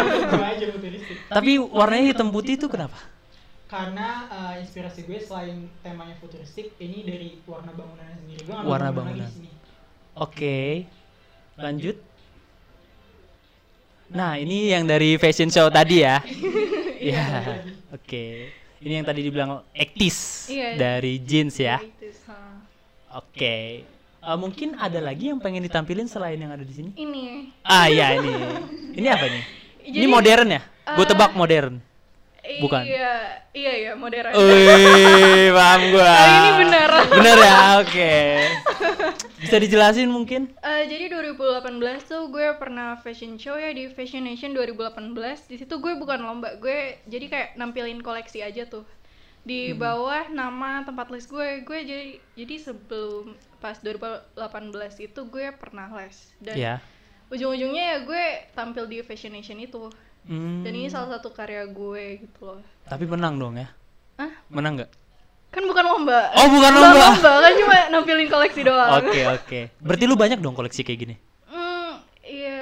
Tapi 1.36 1.60
warnanya 1.60 2.16
hitam 2.16 2.32
putih 2.32 2.56
itu 2.56 2.64
kenapa? 2.72 2.96
Karena 3.68 4.08
uh, 4.26 4.54
inspirasi 4.56 5.04
gue 5.04 5.20
selain 5.20 5.68
temanya 5.84 6.16
futuristik, 6.16 6.72
ini 6.80 7.04
dari 7.04 7.36
warna 7.44 7.68
bangunannya 7.70 8.16
sendiri. 8.16 8.40
Gue 8.48 8.54
ngambil 8.56 8.70
Warna 8.72 8.90
bangunan. 8.90 9.28
di 9.28 9.34
sini. 9.36 9.50
Oke, 10.16 10.88
lanjut. 11.54 11.96
Nah, 14.08 14.40
ini 14.40 14.72
yang 14.72 14.88
dari 14.88 15.20
fashion 15.20 15.52
show 15.52 15.68
tadi 15.68 16.00
ya. 16.02 16.18
Iya. 16.98 17.62
Oke. 17.94 18.50
Ini 18.82 18.98
yang 18.98 19.06
tadi 19.06 19.22
dibilang 19.22 19.62
ektis 19.70 20.50
Iya. 20.50 20.74
dari 20.74 21.22
jeans 21.22 21.54
ya. 21.54 21.78
Itu, 21.78 22.10
ha. 22.26 22.58
Oke. 23.22 23.86
Eh, 24.18 24.36
mungkin 24.36 24.74
ada 24.74 24.98
lagi 24.98 25.30
yang 25.30 25.38
pengen 25.38 25.62
ditampilin 25.62 26.10
selain 26.10 26.34
yang 26.34 26.50
ada 26.50 26.66
di 26.66 26.74
sini? 26.74 26.90
Ini. 26.98 27.54
Ah, 27.62 27.86
iya 27.86 28.18
ini. 28.18 28.34
Ini 28.98 29.08
apa 29.14 29.30
nih? 29.30 29.44
Ini 29.94 30.06
modern 30.10 30.58
ya? 30.58 30.60
Gue 30.98 31.06
eh, 31.06 31.08
tebak 31.08 31.38
modern. 31.38 31.78
Bukan. 32.58 32.80
Iya, 32.82 33.12
iya 33.52 33.72
ya 33.78 33.92
modern. 33.92 34.32
Wih, 34.32 35.52
paham 35.52 35.80
gua. 35.92 36.08
Kali 36.08 36.32
ini 36.34 36.52
benar. 36.58 36.90
Bener 37.06 37.36
ya, 37.38 37.54
oke. 37.78 38.14
Bisa 39.38 39.56
dijelasin 39.56 40.08
mungkin? 40.08 40.48
Eh, 40.58 40.82
jadi 40.84 41.12
2018 41.12 41.76
tuh 42.02 42.28
gue 42.28 42.56
pernah 42.56 42.96
fashion 42.96 43.36
show 43.36 43.54
ya 43.54 43.70
di 43.70 43.86
Fashion 43.88 44.24
Nation 44.24 44.50
2018. 44.50 45.12
Di 45.44 45.56
situ 45.56 45.74
gue 45.76 45.92
bukan 45.94 46.18
lomba, 46.18 46.56
gue 46.56 46.96
jadi 47.04 47.26
kayak 47.26 47.48
nampilin 47.54 48.00
koleksi 48.00 48.40
aja 48.40 48.64
tuh. 48.64 48.88
Di 49.40 49.72
Hmm. 49.72 49.78
bawah 49.78 50.28
nama 50.28 50.82
tempat 50.82 51.08
les 51.08 51.24
gue, 51.24 51.62
gue 51.62 51.78
jadi 51.80 52.08
jadi 52.34 52.54
sebelum 52.58 53.32
pas 53.56 53.78
2018 53.78 54.28
itu 55.00 55.20
gue 55.24 55.46
pernah 55.52 55.88
les 55.94 56.16
dan 56.38 56.54
Ya. 56.54 56.74
ujung-ujungnya 57.28 57.84
ya 57.86 57.98
gue 58.02 58.24
tampil 58.52 58.84
di 58.86 58.98
Fashion 59.00 59.32
Nation 59.32 59.56
itu. 59.56 59.88
Hmm, 60.28 60.60
Dan 60.60 60.72
ini 60.72 60.86
salah 60.86 61.16
satu 61.16 61.32
karya 61.32 61.64
gue 61.64 62.04
gitu 62.20 62.40
loh. 62.44 62.60
Tapi 62.84 63.04
menang 63.04 63.34
dong 63.34 63.56
ya? 63.56 63.68
Hah? 64.14 64.28
Menang 64.48 64.76
nggak? 64.76 64.90
Kan 65.48 65.64
bukan 65.64 65.80
lomba. 65.82 66.28
Oh, 66.30 66.46
bukan 66.46 66.68
Bukan 66.68 66.84
lomba. 66.84 67.06
lomba, 67.08 67.32
kan 67.40 67.52
cuma 67.56 67.76
nampilin 67.88 68.28
koleksi 68.28 68.60
doang. 68.60 69.00
Oke 69.00 69.20
oke. 69.24 69.60
Berarti 69.78 70.04
lu 70.04 70.14
banyak 70.14 70.38
dong 70.38 70.52
koleksi 70.52 70.84
kayak 70.84 71.00
gini? 71.00 71.14
Hmm, 71.44 71.96
iya 72.20 72.60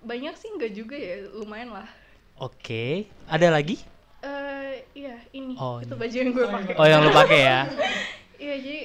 banyak 0.00 0.34
sih 0.34 0.48
enggak 0.48 0.72
juga 0.72 0.94
ya, 0.94 1.26
lumayan 1.34 1.74
lah. 1.74 1.88
Oke. 2.38 3.10
Ada 3.26 3.50
lagi? 3.50 3.82
Eh, 4.20 4.86
iya 4.94 5.18
ini 5.32 5.58
Oh, 5.58 5.78
itu 5.78 5.90
ini. 5.90 5.98
baju 5.98 6.14
yang 6.16 6.30
gue 6.30 6.46
pakai. 6.48 6.74
Oh 6.74 6.86
yang 6.86 7.00
lu 7.02 7.10
pakai 7.10 7.40
ya? 7.40 7.60
Iya 8.38 8.54
jadi 8.56 8.82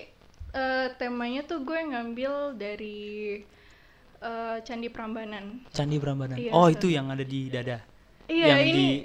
eh, 0.52 0.88
temanya 0.98 1.46
tuh 1.46 1.62
gue 1.62 1.78
ngambil 1.78 2.58
dari 2.58 3.38
eh, 4.24 4.58
Candi 4.62 4.88
Prambanan. 4.88 5.68
Candi 5.70 5.98
Prambanan. 5.98 6.36
Iya, 6.36 6.52
oh 6.52 6.66
so- 6.66 6.74
itu 6.74 6.88
yang 6.88 7.08
ada 7.08 7.22
di 7.22 7.48
dada. 7.48 7.84
Iya 8.26 8.46
Yang 8.50 8.62
ini 8.64 8.72
di- 8.74 9.04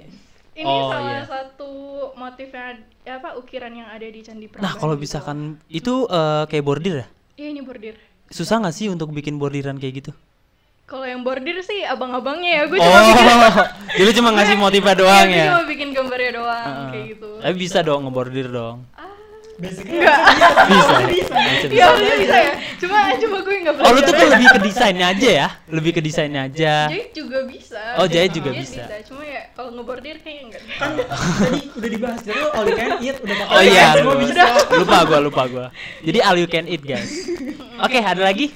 ini 0.57 0.67
Oh, 0.69 0.87
salah 0.89 1.11
iya. 1.13 1.23
satu 1.23 1.71
motif 2.15 2.47
yang 2.49 2.79
apa 3.11 3.29
ukiran 3.35 3.71
yang 3.73 3.87
ada 3.87 4.03
di 4.03 4.19
Candi 4.19 4.47
Prambanan. 4.47 4.65
Nah 4.65 4.73
kalau 4.75 4.95
gitu. 4.95 5.03
misalkan 5.03 5.37
itu 5.67 5.93
eh, 6.05 6.43
kayak 6.45 6.63
bordir 6.63 6.95
ya? 6.97 7.07
Iya 7.35 7.47
ini 7.49 7.61
bordir. 7.61 7.95
Susah 8.27 8.57
nggak 8.57 8.73
sih 8.73 8.87
untuk 8.87 9.09
bikin 9.09 9.35
bordiran 9.35 9.75
kayak 9.75 9.95
gitu? 9.99 10.11
Kalau 10.83 11.03
yang 11.03 11.21
bordir 11.21 11.53
sih 11.59 11.83
abang-abangnya 11.83 12.49
ya, 12.49 12.63
gue 12.65 12.75
Oh, 12.75 12.81
cuma 12.81 12.99
bikin 13.05 13.25
jadi 13.99 14.11
cuma 14.11 14.29
ngasih 14.31 14.55
motifnya 14.57 14.95
doang 14.95 15.27
Iya, 15.27 15.37
ya. 15.37 15.45
cuma 15.47 15.63
bikin 15.63 15.89
gambarnya 15.91 16.31
doang 16.33 16.65
Heeh. 16.65 16.89
kayak 16.89 17.05
gitu. 17.07 17.29
Tapi 17.39 17.55
bisa 17.55 17.77
dong 17.79 18.01
ngebordir 18.03 18.47
dong. 18.47 18.77
basically 18.89 19.08
Enggak. 19.59 20.19
Bisa. 20.69 20.95
bisa 21.03 21.35
Bisa, 21.59 21.67
Iya, 21.67 21.85
bisa. 21.91 21.99
bisa, 21.99 22.15
bisa 22.15 22.37
ya. 22.39 22.53
Cuma 22.77 22.97
cuma 23.13 23.37
gue 23.39 23.55
nggak 23.59 23.73
belajar. 23.75 23.85
Oh, 23.85 23.93
lu 23.93 24.01
tuh 24.01 24.13
kan 24.13 24.27
lebih 24.29 24.47
ke 24.49 24.59
desainnya 24.61 25.07
aja 25.09 25.29
ya? 25.29 25.47
Lebih 25.67 25.91
ke 25.91 26.01
desainnya 26.01 26.41
aja. 26.45 26.73
Jahit 26.87 27.11
juga 27.11 27.37
bisa. 27.43 27.81
Oh, 27.95 28.05
jahit 28.05 28.31
juga 28.31 28.49
Jahit 28.49 28.63
bisa. 28.63 28.83
Cuma 29.05 29.21
ya 29.21 29.41
kalau 29.51 29.69
ngebordir 29.73 30.15
kayaknya 30.17 30.43
enggak. 30.47 30.63
kan 30.71 30.89
tadi 31.37 31.59
udah 31.69 31.89
dibahas 31.89 32.19
jadi 32.21 32.39
all 32.49 32.65
you 32.65 32.75
can 32.75 32.91
eat 32.99 33.17
udah 33.17 33.35
pakai 33.37 33.51
Oh 33.51 33.61
iya, 33.61 33.85
semua 33.93 34.07
lupa. 34.09 34.23
bisa 34.23 34.43
lupa 34.73 34.97
gua, 35.03 35.19
lupa 35.21 35.43
gua. 35.45 35.65
Jadi 35.99 36.19
all 36.19 36.37
you 36.37 36.47
can 36.47 36.65
eat, 36.65 36.81
guys. 36.81 37.11
Oke, 37.85 37.97
ada 37.97 38.21
lagi? 38.21 38.55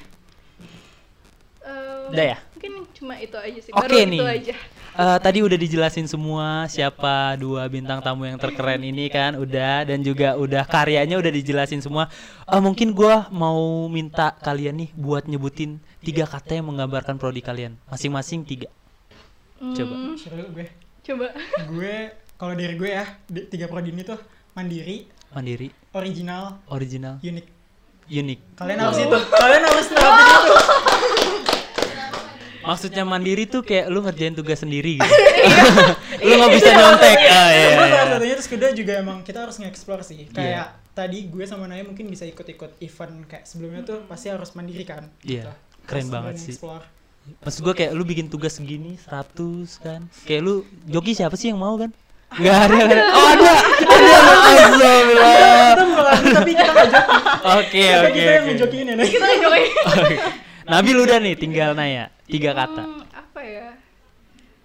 Eh, 1.60 2.10
Udah 2.10 2.24
ya? 2.26 2.38
Mungkin 2.54 2.72
cuma 2.94 3.14
itu 3.18 3.36
aja 3.36 3.58
sih. 3.58 3.70
Oke 3.70 3.84
Baru 3.84 3.96
nih. 4.06 4.20
itu 4.20 4.26
aja. 4.26 4.54
Eh, 4.94 5.18
tadi 5.18 5.42
udah 5.42 5.58
dijelasin 5.58 6.06
semua 6.06 6.70
siapa 6.70 7.34
dua 7.34 7.66
bintang 7.66 7.98
tamu 7.98 8.30
yang 8.30 8.38
terkeren 8.38 8.78
ini 8.78 9.10
kan 9.10 9.34
udah 9.34 9.82
dan 9.82 9.98
juga 10.00 10.38
udah 10.38 10.62
karyanya 10.62 11.18
udah 11.18 11.34
dijelasin 11.34 11.82
semua. 11.82 12.06
Eh, 12.46 12.62
mungkin 12.62 12.94
gua 12.94 13.26
mau 13.34 13.90
minta 13.90 14.30
kalian 14.38 14.86
nih 14.86 14.90
buat 14.94 15.26
nyebutin 15.26 15.82
tiga 15.98 16.30
kata 16.30 16.62
yang 16.62 16.70
menggambarkan 16.70 17.18
prodi 17.18 17.42
kalian. 17.42 17.74
Masing-masing 17.90 18.46
tiga. 18.46 18.70
Coba. 19.58 19.94
Hmm, 19.98 20.14
gue 20.54 20.66
coba. 21.02 21.26
gue 21.66 21.94
kalau 22.36 22.54
dari 22.54 22.74
gue 22.74 22.90
ya 22.90 23.04
di- 23.26 23.46
tiga 23.50 23.66
prodi 23.66 23.90
ini 23.90 24.04
tuh 24.04 24.18
mandiri 24.54 25.10
Mandiri, 25.34 25.66
original 25.90 26.62
original, 26.70 27.18
unik 27.18 27.46
unik. 28.06 28.40
kalian 28.54 28.78
harus 28.78 28.98
itu 29.00 29.18
kalian 29.32 29.62
harus 29.66 29.86
terapin 29.90 30.26
itu 30.30 30.54
Maksudnya 32.64 33.04
mandiri 33.04 33.44
tuh 33.44 33.60
kayak 33.60 33.86
lu 33.86 34.00
ngerjain 34.00 34.32
tugas 34.32 34.58
sendiri 34.58 34.96
gitu. 34.98 35.14
lu 36.20 36.32
nggak 36.34 36.52
bisa 36.52 36.68
nyontek. 36.70 37.18
Ah, 37.20 37.48
iya, 37.50 37.66
Cuma 37.70 37.84
iya. 37.84 37.92
salah 37.92 38.08
satunya 38.10 38.34
terus 38.34 38.48
kedua 38.48 38.70
juga 38.72 38.92
emang 38.96 39.18
kita 39.20 39.38
harus 39.40 39.56
nge-explore 39.56 40.02
sih 40.02 40.24
Iya. 40.24 40.32
kayak 40.32 40.66
tadi 40.90 41.26
gue 41.26 41.44
sama 41.44 41.66
Naya 41.66 41.82
mungkin 41.82 42.06
bisa 42.06 42.24
ikut-ikut 42.24 42.78
event 42.78 43.14
kayak 43.26 43.44
sebelumnya 43.44 43.82
tuh 43.82 43.98
pasti 44.04 44.28
harus 44.28 44.52
mandiri 44.52 44.82
kan 44.82 45.10
Iya, 45.20 45.44
gitu. 45.44 45.52
keren 45.84 46.00
Harus 46.02 46.10
banget 46.10 46.34
sih. 46.40 46.54
Maksud 47.40 47.60
gua 47.60 47.72
kayak 47.72 47.92
lu 47.92 48.04
bikin 48.04 48.28
tugas 48.28 48.52
segini 48.54 49.00
100 49.00 49.32
kan. 49.78 50.04
Kayak 50.22 50.42
lu 50.42 50.54
joki 50.84 51.12
siapa 51.12 51.34
sih 51.34 51.48
yang 51.48 51.56
mau 51.56 51.72
kan? 51.74 51.88
Enggak 52.36 52.56
ada 52.64 52.76
kan? 52.82 52.98
Oh 53.10 53.26
ada. 53.30 53.52
Ada. 53.80 54.14
Astagfirullah. 54.24 55.72
kita 55.72 55.84
bukan 55.86 56.04
tapi 56.34 56.50
kita 56.52 56.70
nggak 56.70 56.88
joki 56.90 57.12
Oke 57.54 57.84
Tapi 57.84 58.04
oke 58.04 58.12
kita 58.14 58.30
yang 58.30 58.44
ngejokiin 58.46 58.86
ya. 58.86 58.94
Kita 59.04 59.26
join. 59.38 59.64
Oke. 59.86 60.16
Nabil 60.64 60.96
udah 60.98 61.18
nih 61.18 61.34
tinggal 61.34 61.70
Naya. 61.72 62.04
Tiga 62.24 62.50
kata. 62.56 62.82
Hmm, 62.82 63.04
apa 63.12 63.40
ya? 63.44 63.68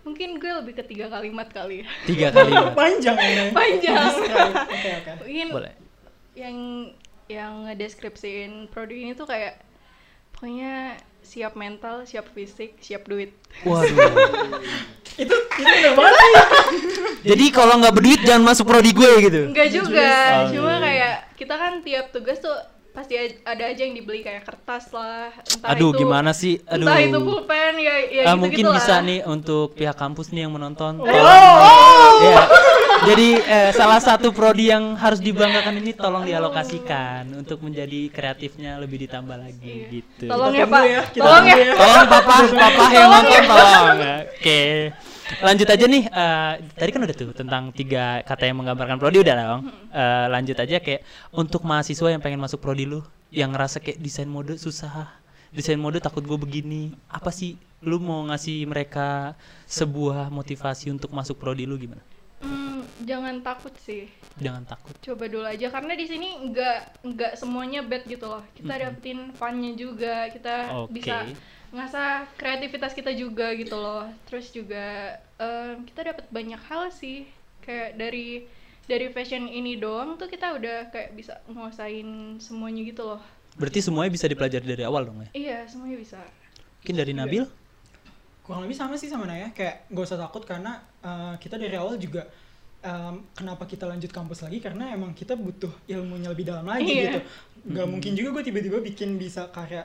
Mungkin 0.08 0.40
gue 0.40 0.52
lebih 0.64 0.74
ke 0.80 0.84
tiga 0.88 1.12
kalimat 1.12 1.52
kali 1.52 1.84
ya. 1.84 1.88
Tiga 2.08 2.28
kalimat. 2.32 2.72
panjang. 2.80 3.16
Panjang. 3.52 4.14
Oke 4.66 4.90
oke 5.04 5.12
Mungkin 5.28 5.48
Boleh. 5.52 5.74
yang 6.40 6.58
yang 7.30 7.54
ngedeskripsiin 7.68 8.72
prodi 8.72 9.06
ini 9.06 9.14
tuh 9.14 9.28
kayak 9.28 9.60
pokoknya 10.34 10.98
siap 11.20 11.54
mental, 11.60 12.08
siap 12.08 12.32
fisik, 12.32 12.80
siap 12.80 13.06
duit. 13.06 13.36
Waduh. 13.68 13.92
itu 15.20 15.36
itu 15.36 15.68
bener 15.68 15.94
banget 16.00 16.16
Jadi 17.36 17.46
kalau 17.52 17.76
nggak 17.84 17.92
berduit 17.92 18.22
jangan 18.24 18.56
masuk 18.56 18.72
prodi 18.72 18.96
gue 18.96 19.12
gitu. 19.28 19.42
Enggak 19.52 19.70
juga, 19.70 20.10
Oh, 20.48 20.56
cuma 20.56 20.74
iya. 20.74 20.80
kayak 20.80 21.16
kita 21.36 21.56
kan 21.60 21.74
tiap 21.84 22.06
tugas 22.16 22.40
tuh 22.40 22.56
pasti 22.90 23.14
ada 23.46 23.64
aja 23.64 23.82
yang 23.82 23.94
dibeli 23.94 24.20
kayak 24.20 24.44
kertas 24.44 24.90
lah, 24.90 25.30
entah 25.32 25.72
Aduh 25.72 25.94
itu 25.94 26.02
gimana 26.02 26.34
sih? 26.34 26.58
Aduh. 26.66 26.84
entah 26.84 27.00
itu 27.00 27.20
pulpen 27.22 27.74
ya 27.78 27.96
ya 28.10 28.22
Ah, 28.26 28.34
gitu 28.34 28.42
mungkin 28.42 28.66
bisa 28.74 28.94
nih 29.00 29.20
untuk 29.24 29.68
pihak 29.74 29.96
kampus 29.96 30.34
nih 30.34 30.44
yang 30.44 30.54
menonton. 30.54 30.98
Oh. 30.98 31.06
Tolong. 31.06 32.16
Ya. 32.20 32.44
Jadi 33.00 33.30
eh, 33.40 33.72
salah 33.72 34.04
satu 34.04 34.36
prodi 34.36 34.68
yang 34.68 35.00
harus 35.00 35.24
dibanggakan 35.24 35.80
ini 35.80 35.96
tolong 35.96 36.28
dialokasikan 36.28 37.32
untuk 37.32 37.64
menjadi 37.64 38.12
kreatifnya 38.12 38.76
lebih 38.76 39.08
ditambah 39.08 39.38
lagi 39.38 39.72
Iya. 39.88 39.92
gitu. 39.94 40.26
Tolong 40.28 40.52
ya 40.52 40.66
Pak, 40.68 40.84
ya, 40.84 41.02
kita 41.08 41.24
tolong 41.24 41.46
ya. 41.48 41.56
ya. 41.56 41.74
Tolong 41.78 42.08
papa, 42.10 42.36
papa 42.52 42.84
yang 42.92 43.08
nonton 43.08 43.42
tolong. 43.48 43.88
Oke. 44.28 44.62
Lanjut 45.38 45.70
aja 45.70 45.86
nih. 45.86 46.04
eh, 46.10 46.54
tadi 46.74 46.90
kan 46.90 47.02
udah 47.06 47.16
tuh 47.16 47.30
tentang 47.38 47.70
tiga 47.70 48.26
kata 48.26 48.50
yang 48.50 48.58
menggambarkan 48.66 48.98
prodi 48.98 49.22
udah 49.22 49.36
dong. 49.38 49.62
Eh, 49.94 50.26
lanjut 50.34 50.58
aja 50.58 50.82
kayak 50.82 51.06
untuk 51.30 51.62
mahasiswa 51.62 52.10
yang 52.10 52.22
pengen 52.22 52.42
masuk 52.42 52.58
prodi 52.58 52.90
lu, 52.90 53.06
yang 53.30 53.54
ngerasa 53.54 53.78
kayak 53.78 54.02
desain 54.02 54.26
mode 54.26 54.58
susah, 54.58 55.14
desain 55.54 55.78
mode 55.78 56.02
takut 56.02 56.26
gue 56.26 56.40
begini. 56.42 56.98
Apa 57.14 57.30
sih 57.30 57.62
lu 57.86 58.02
mau 58.02 58.26
ngasih 58.26 58.66
mereka 58.66 59.38
sebuah 59.70 60.34
motivasi 60.34 60.90
untuk 60.90 61.14
masuk 61.14 61.38
prodi 61.38 61.70
lu 61.70 61.78
gimana? 61.78 62.02
Jangan 63.04 63.42
takut 63.44 63.74
sih. 63.80 64.12
Jangan 64.40 64.64
takut. 64.68 64.96
Coba 65.00 65.26
dulu 65.32 65.46
aja 65.48 65.68
karena 65.72 65.94
di 65.96 66.06
sini 66.08 66.36
nggak 66.52 67.04
nggak 67.08 67.34
semuanya 67.40 67.84
bad 67.84 68.04
gitu 68.08 68.28
loh. 68.28 68.44
Kita 68.56 68.74
dapetin 68.76 69.32
funnya 69.36 69.72
juga, 69.76 70.28
kita 70.32 70.86
Oke. 70.86 71.00
bisa 71.00 71.28
ngasah 71.70 72.26
kreativitas 72.36 72.92
kita 72.92 73.16
juga 73.16 73.56
gitu 73.56 73.80
loh. 73.80 74.08
Terus 74.28 74.52
juga 74.52 75.16
em, 75.40 75.88
kita 75.88 76.12
dapat 76.16 76.26
banyak 76.32 76.62
hal 76.68 76.92
sih. 76.92 77.28
Kayak 77.64 77.96
dari 77.96 78.44
dari 78.90 79.08
fashion 79.14 79.46
ini 79.46 79.78
doang 79.78 80.18
tuh 80.18 80.28
kita 80.28 80.58
udah 80.58 80.90
kayak 80.90 81.14
bisa 81.14 81.40
nguasain 81.48 82.40
semuanya 82.42 82.82
gitu 82.84 83.04
loh. 83.16 83.22
Berarti 83.56 83.80
semuanya 83.84 84.12
bisa 84.12 84.26
dipelajari 84.28 84.66
dari 84.66 84.84
awal 84.88 85.08
dong 85.08 85.20
ya? 85.24 85.30
Iya, 85.36 85.60
semuanya 85.68 85.98
bisa. 86.00 86.20
Mungkin 86.80 86.96
dari 86.96 87.12
Nabil? 87.12 87.44
kurang 88.50 88.66
lebih 88.66 88.82
sama 88.82 88.98
sih 88.98 89.06
sama 89.06 89.30
Naya 89.30 89.54
kayak 89.54 89.94
gak 89.94 90.06
usah 90.10 90.18
takut 90.18 90.42
karena 90.42 90.82
uh, 91.06 91.38
kita 91.38 91.54
dari 91.62 91.78
awal 91.78 92.02
juga 92.02 92.26
um, 92.82 93.26
kenapa 93.32 93.64
kita 93.64 93.84
lanjut 93.84 94.10
kampus 94.10 94.42
lagi? 94.42 94.60
Karena 94.60 94.92
emang 94.92 95.12
kita 95.12 95.34
butuh 95.34 95.72
ilmunya 95.86 96.30
lebih 96.30 96.48
dalam 96.48 96.64
lagi 96.64 96.88
Iya. 96.90 97.04
gitu. 97.06 97.20
Gak 97.70 97.88
mungkin 97.88 98.12
juga 98.16 98.40
gue 98.40 98.44
tiba-tiba 98.48 98.80
bikin 98.80 99.20
bisa 99.20 99.52
karya 99.52 99.84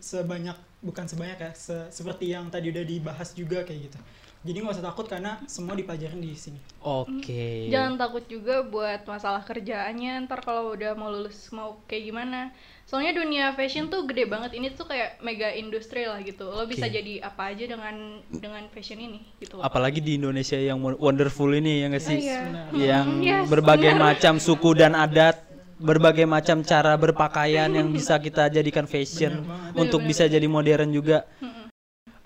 sebanyak 0.00 0.58
bukan 0.82 1.06
sebanyak 1.06 1.38
ya 1.38 1.50
se- 1.54 1.88
seperti 1.90 2.30
yang 2.30 2.50
tadi 2.50 2.70
udah 2.70 2.82
dibahas 2.82 3.30
juga 3.30 3.62
kayak 3.62 3.90
gitu 3.90 3.98
jadi 4.46 4.62
gak 4.62 4.78
usah 4.78 4.86
takut 4.86 5.10
karena 5.10 5.42
semua 5.44 5.74
dipelajarin 5.74 6.22
di 6.22 6.32
sini 6.32 6.62
Oke. 6.86 7.66
Jangan 7.66 7.98
takut 7.98 8.22
juga 8.30 8.62
buat 8.62 9.02
masalah 9.10 9.42
kerjaannya 9.42 10.22
ntar 10.30 10.38
kalau 10.38 10.70
udah 10.70 10.94
mau 10.94 11.10
lulus 11.10 11.50
mau 11.50 11.82
kayak 11.90 12.14
gimana. 12.14 12.54
Soalnya 12.86 13.18
dunia 13.18 13.50
fashion 13.58 13.90
tuh 13.90 14.06
gede 14.06 14.30
banget. 14.30 14.54
Ini 14.54 14.70
tuh 14.70 14.86
kayak 14.86 15.18
mega 15.18 15.50
industri 15.50 16.06
lah 16.06 16.22
gitu. 16.22 16.46
Lo 16.46 16.62
bisa 16.62 16.86
Oke. 16.86 16.94
jadi 16.94 17.26
apa 17.26 17.50
aja 17.50 17.66
dengan 17.66 18.22
dengan 18.30 18.62
fashion 18.70 19.02
ini 19.02 19.18
gitu 19.42 19.58
loh. 19.58 19.66
Apalagi 19.66 19.98
di 19.98 20.14
Indonesia 20.14 20.54
yang 20.54 20.78
won- 20.78 20.94
wonderful 20.94 21.50
ini 21.50 21.82
ya 21.82 21.90
nggak 21.90 22.04
sih? 22.06 22.18
Iya. 22.22 22.70
Yang 22.70 23.06
Yes, 23.26 23.44
berbagai 23.50 23.90
benar. 23.98 24.14
macam 24.14 24.38
suku 24.38 24.70
dan 24.78 24.94
adat, 24.94 25.42
berbagai 25.82 26.22
macam 26.22 26.62
cara 26.62 26.94
berpakaian 26.94 27.66
yang 27.66 27.90
bisa 27.90 28.14
kita 28.22 28.46
jadikan 28.46 28.86
fashion 28.86 29.42
untuk 29.74 30.06
bisa 30.06 30.30
jadi 30.30 30.46
modern 30.46 30.94
juga. 30.94 31.26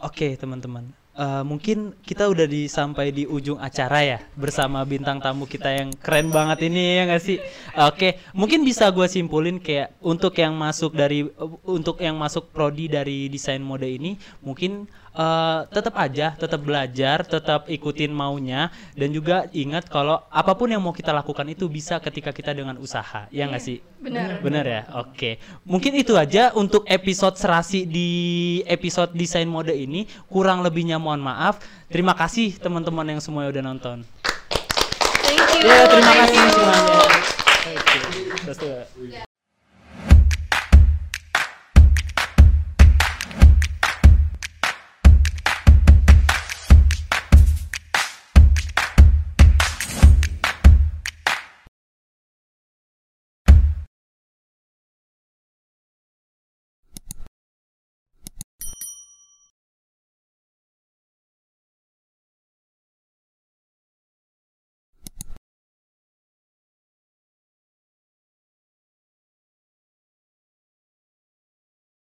Oke, 0.04 0.36
teman-teman. 0.36 0.99
Eh, 1.10 1.42
mungkin 1.42 1.90
kita 2.06 2.30
udah 2.30 2.46
di 2.46 2.70
sampai 2.70 3.10
di 3.10 3.26
ujung 3.26 3.58
acara 3.58 3.98
ya 3.98 4.18
bersama 4.38 4.86
bintang 4.86 5.18
tamu 5.18 5.42
kita 5.42 5.66
yang 5.66 5.90
keren 5.98 6.30
banget 6.30 6.70
ini 6.70 6.96
ya 6.96 7.02
nggak 7.10 7.18
sih? 7.18 7.42
Oke, 7.82 8.22
mungkin 8.30 8.62
bisa 8.62 8.86
gue 8.94 9.10
simpulin 9.10 9.58
kayak 9.58 9.90
untuk 9.98 10.38
yang 10.38 10.54
masuk 10.54 10.94
dari 10.94 11.26
untuk 11.66 11.98
yang 11.98 12.14
masuk 12.14 12.54
prodi 12.54 12.86
dari 12.86 13.26
desain 13.26 13.58
mode 13.58 13.90
ini 13.90 14.14
mungkin 14.38 14.86
eh, 15.14 15.60
tetap 15.70 15.94
aja 15.98 16.34
tetap 16.34 16.60
belajar, 16.62 17.22
tetap 17.26 17.66
ikutin 17.66 18.10
maunya 18.10 18.70
dan 18.94 19.10
juga 19.10 19.46
ingat 19.54 19.86
kalau 19.90 20.22
apa 20.30 20.52
pun 20.54 20.70
yang 20.70 20.82
mau 20.82 20.94
kita 20.94 21.10
lakukan 21.10 21.46
itu 21.50 21.66
bisa 21.66 21.98
ketika 21.98 22.30
kita 22.30 22.54
dengan 22.54 22.78
usaha, 22.78 23.26
ya 23.30 23.46
nggak 23.46 23.62
sih? 23.62 23.78
Benar. 24.00 24.40
Bener 24.40 24.64
ya? 24.64 24.82
Oke. 24.96 25.36
Mungkin 25.68 25.92
itu 26.00 26.16
aja 26.16 26.56
untuk 26.56 26.88
episode 26.88 27.36
serasi 27.36 27.84
di 27.84 28.10
episode 28.64 29.12
desain 29.12 29.44
mode 29.44 29.76
ini. 29.76 30.08
Kurang 30.32 30.64
lebihnya 30.64 30.96
mohon 30.96 31.20
maaf. 31.20 31.60
Terima 31.92 32.16
kasih 32.16 32.56
teman-teman 32.56 33.04
yang 33.16 33.20
semuanya 33.20 33.52
udah 33.52 33.64
nonton. 33.64 33.96
Thank 35.20 35.60
you. 35.60 35.68
Ya, 35.68 35.84
terima 35.84 36.12
kasih 36.24 36.40
semuanya. 36.48 36.98
Oke. 37.76 37.98
Terus, 38.40 38.58
uh, 38.64 39.28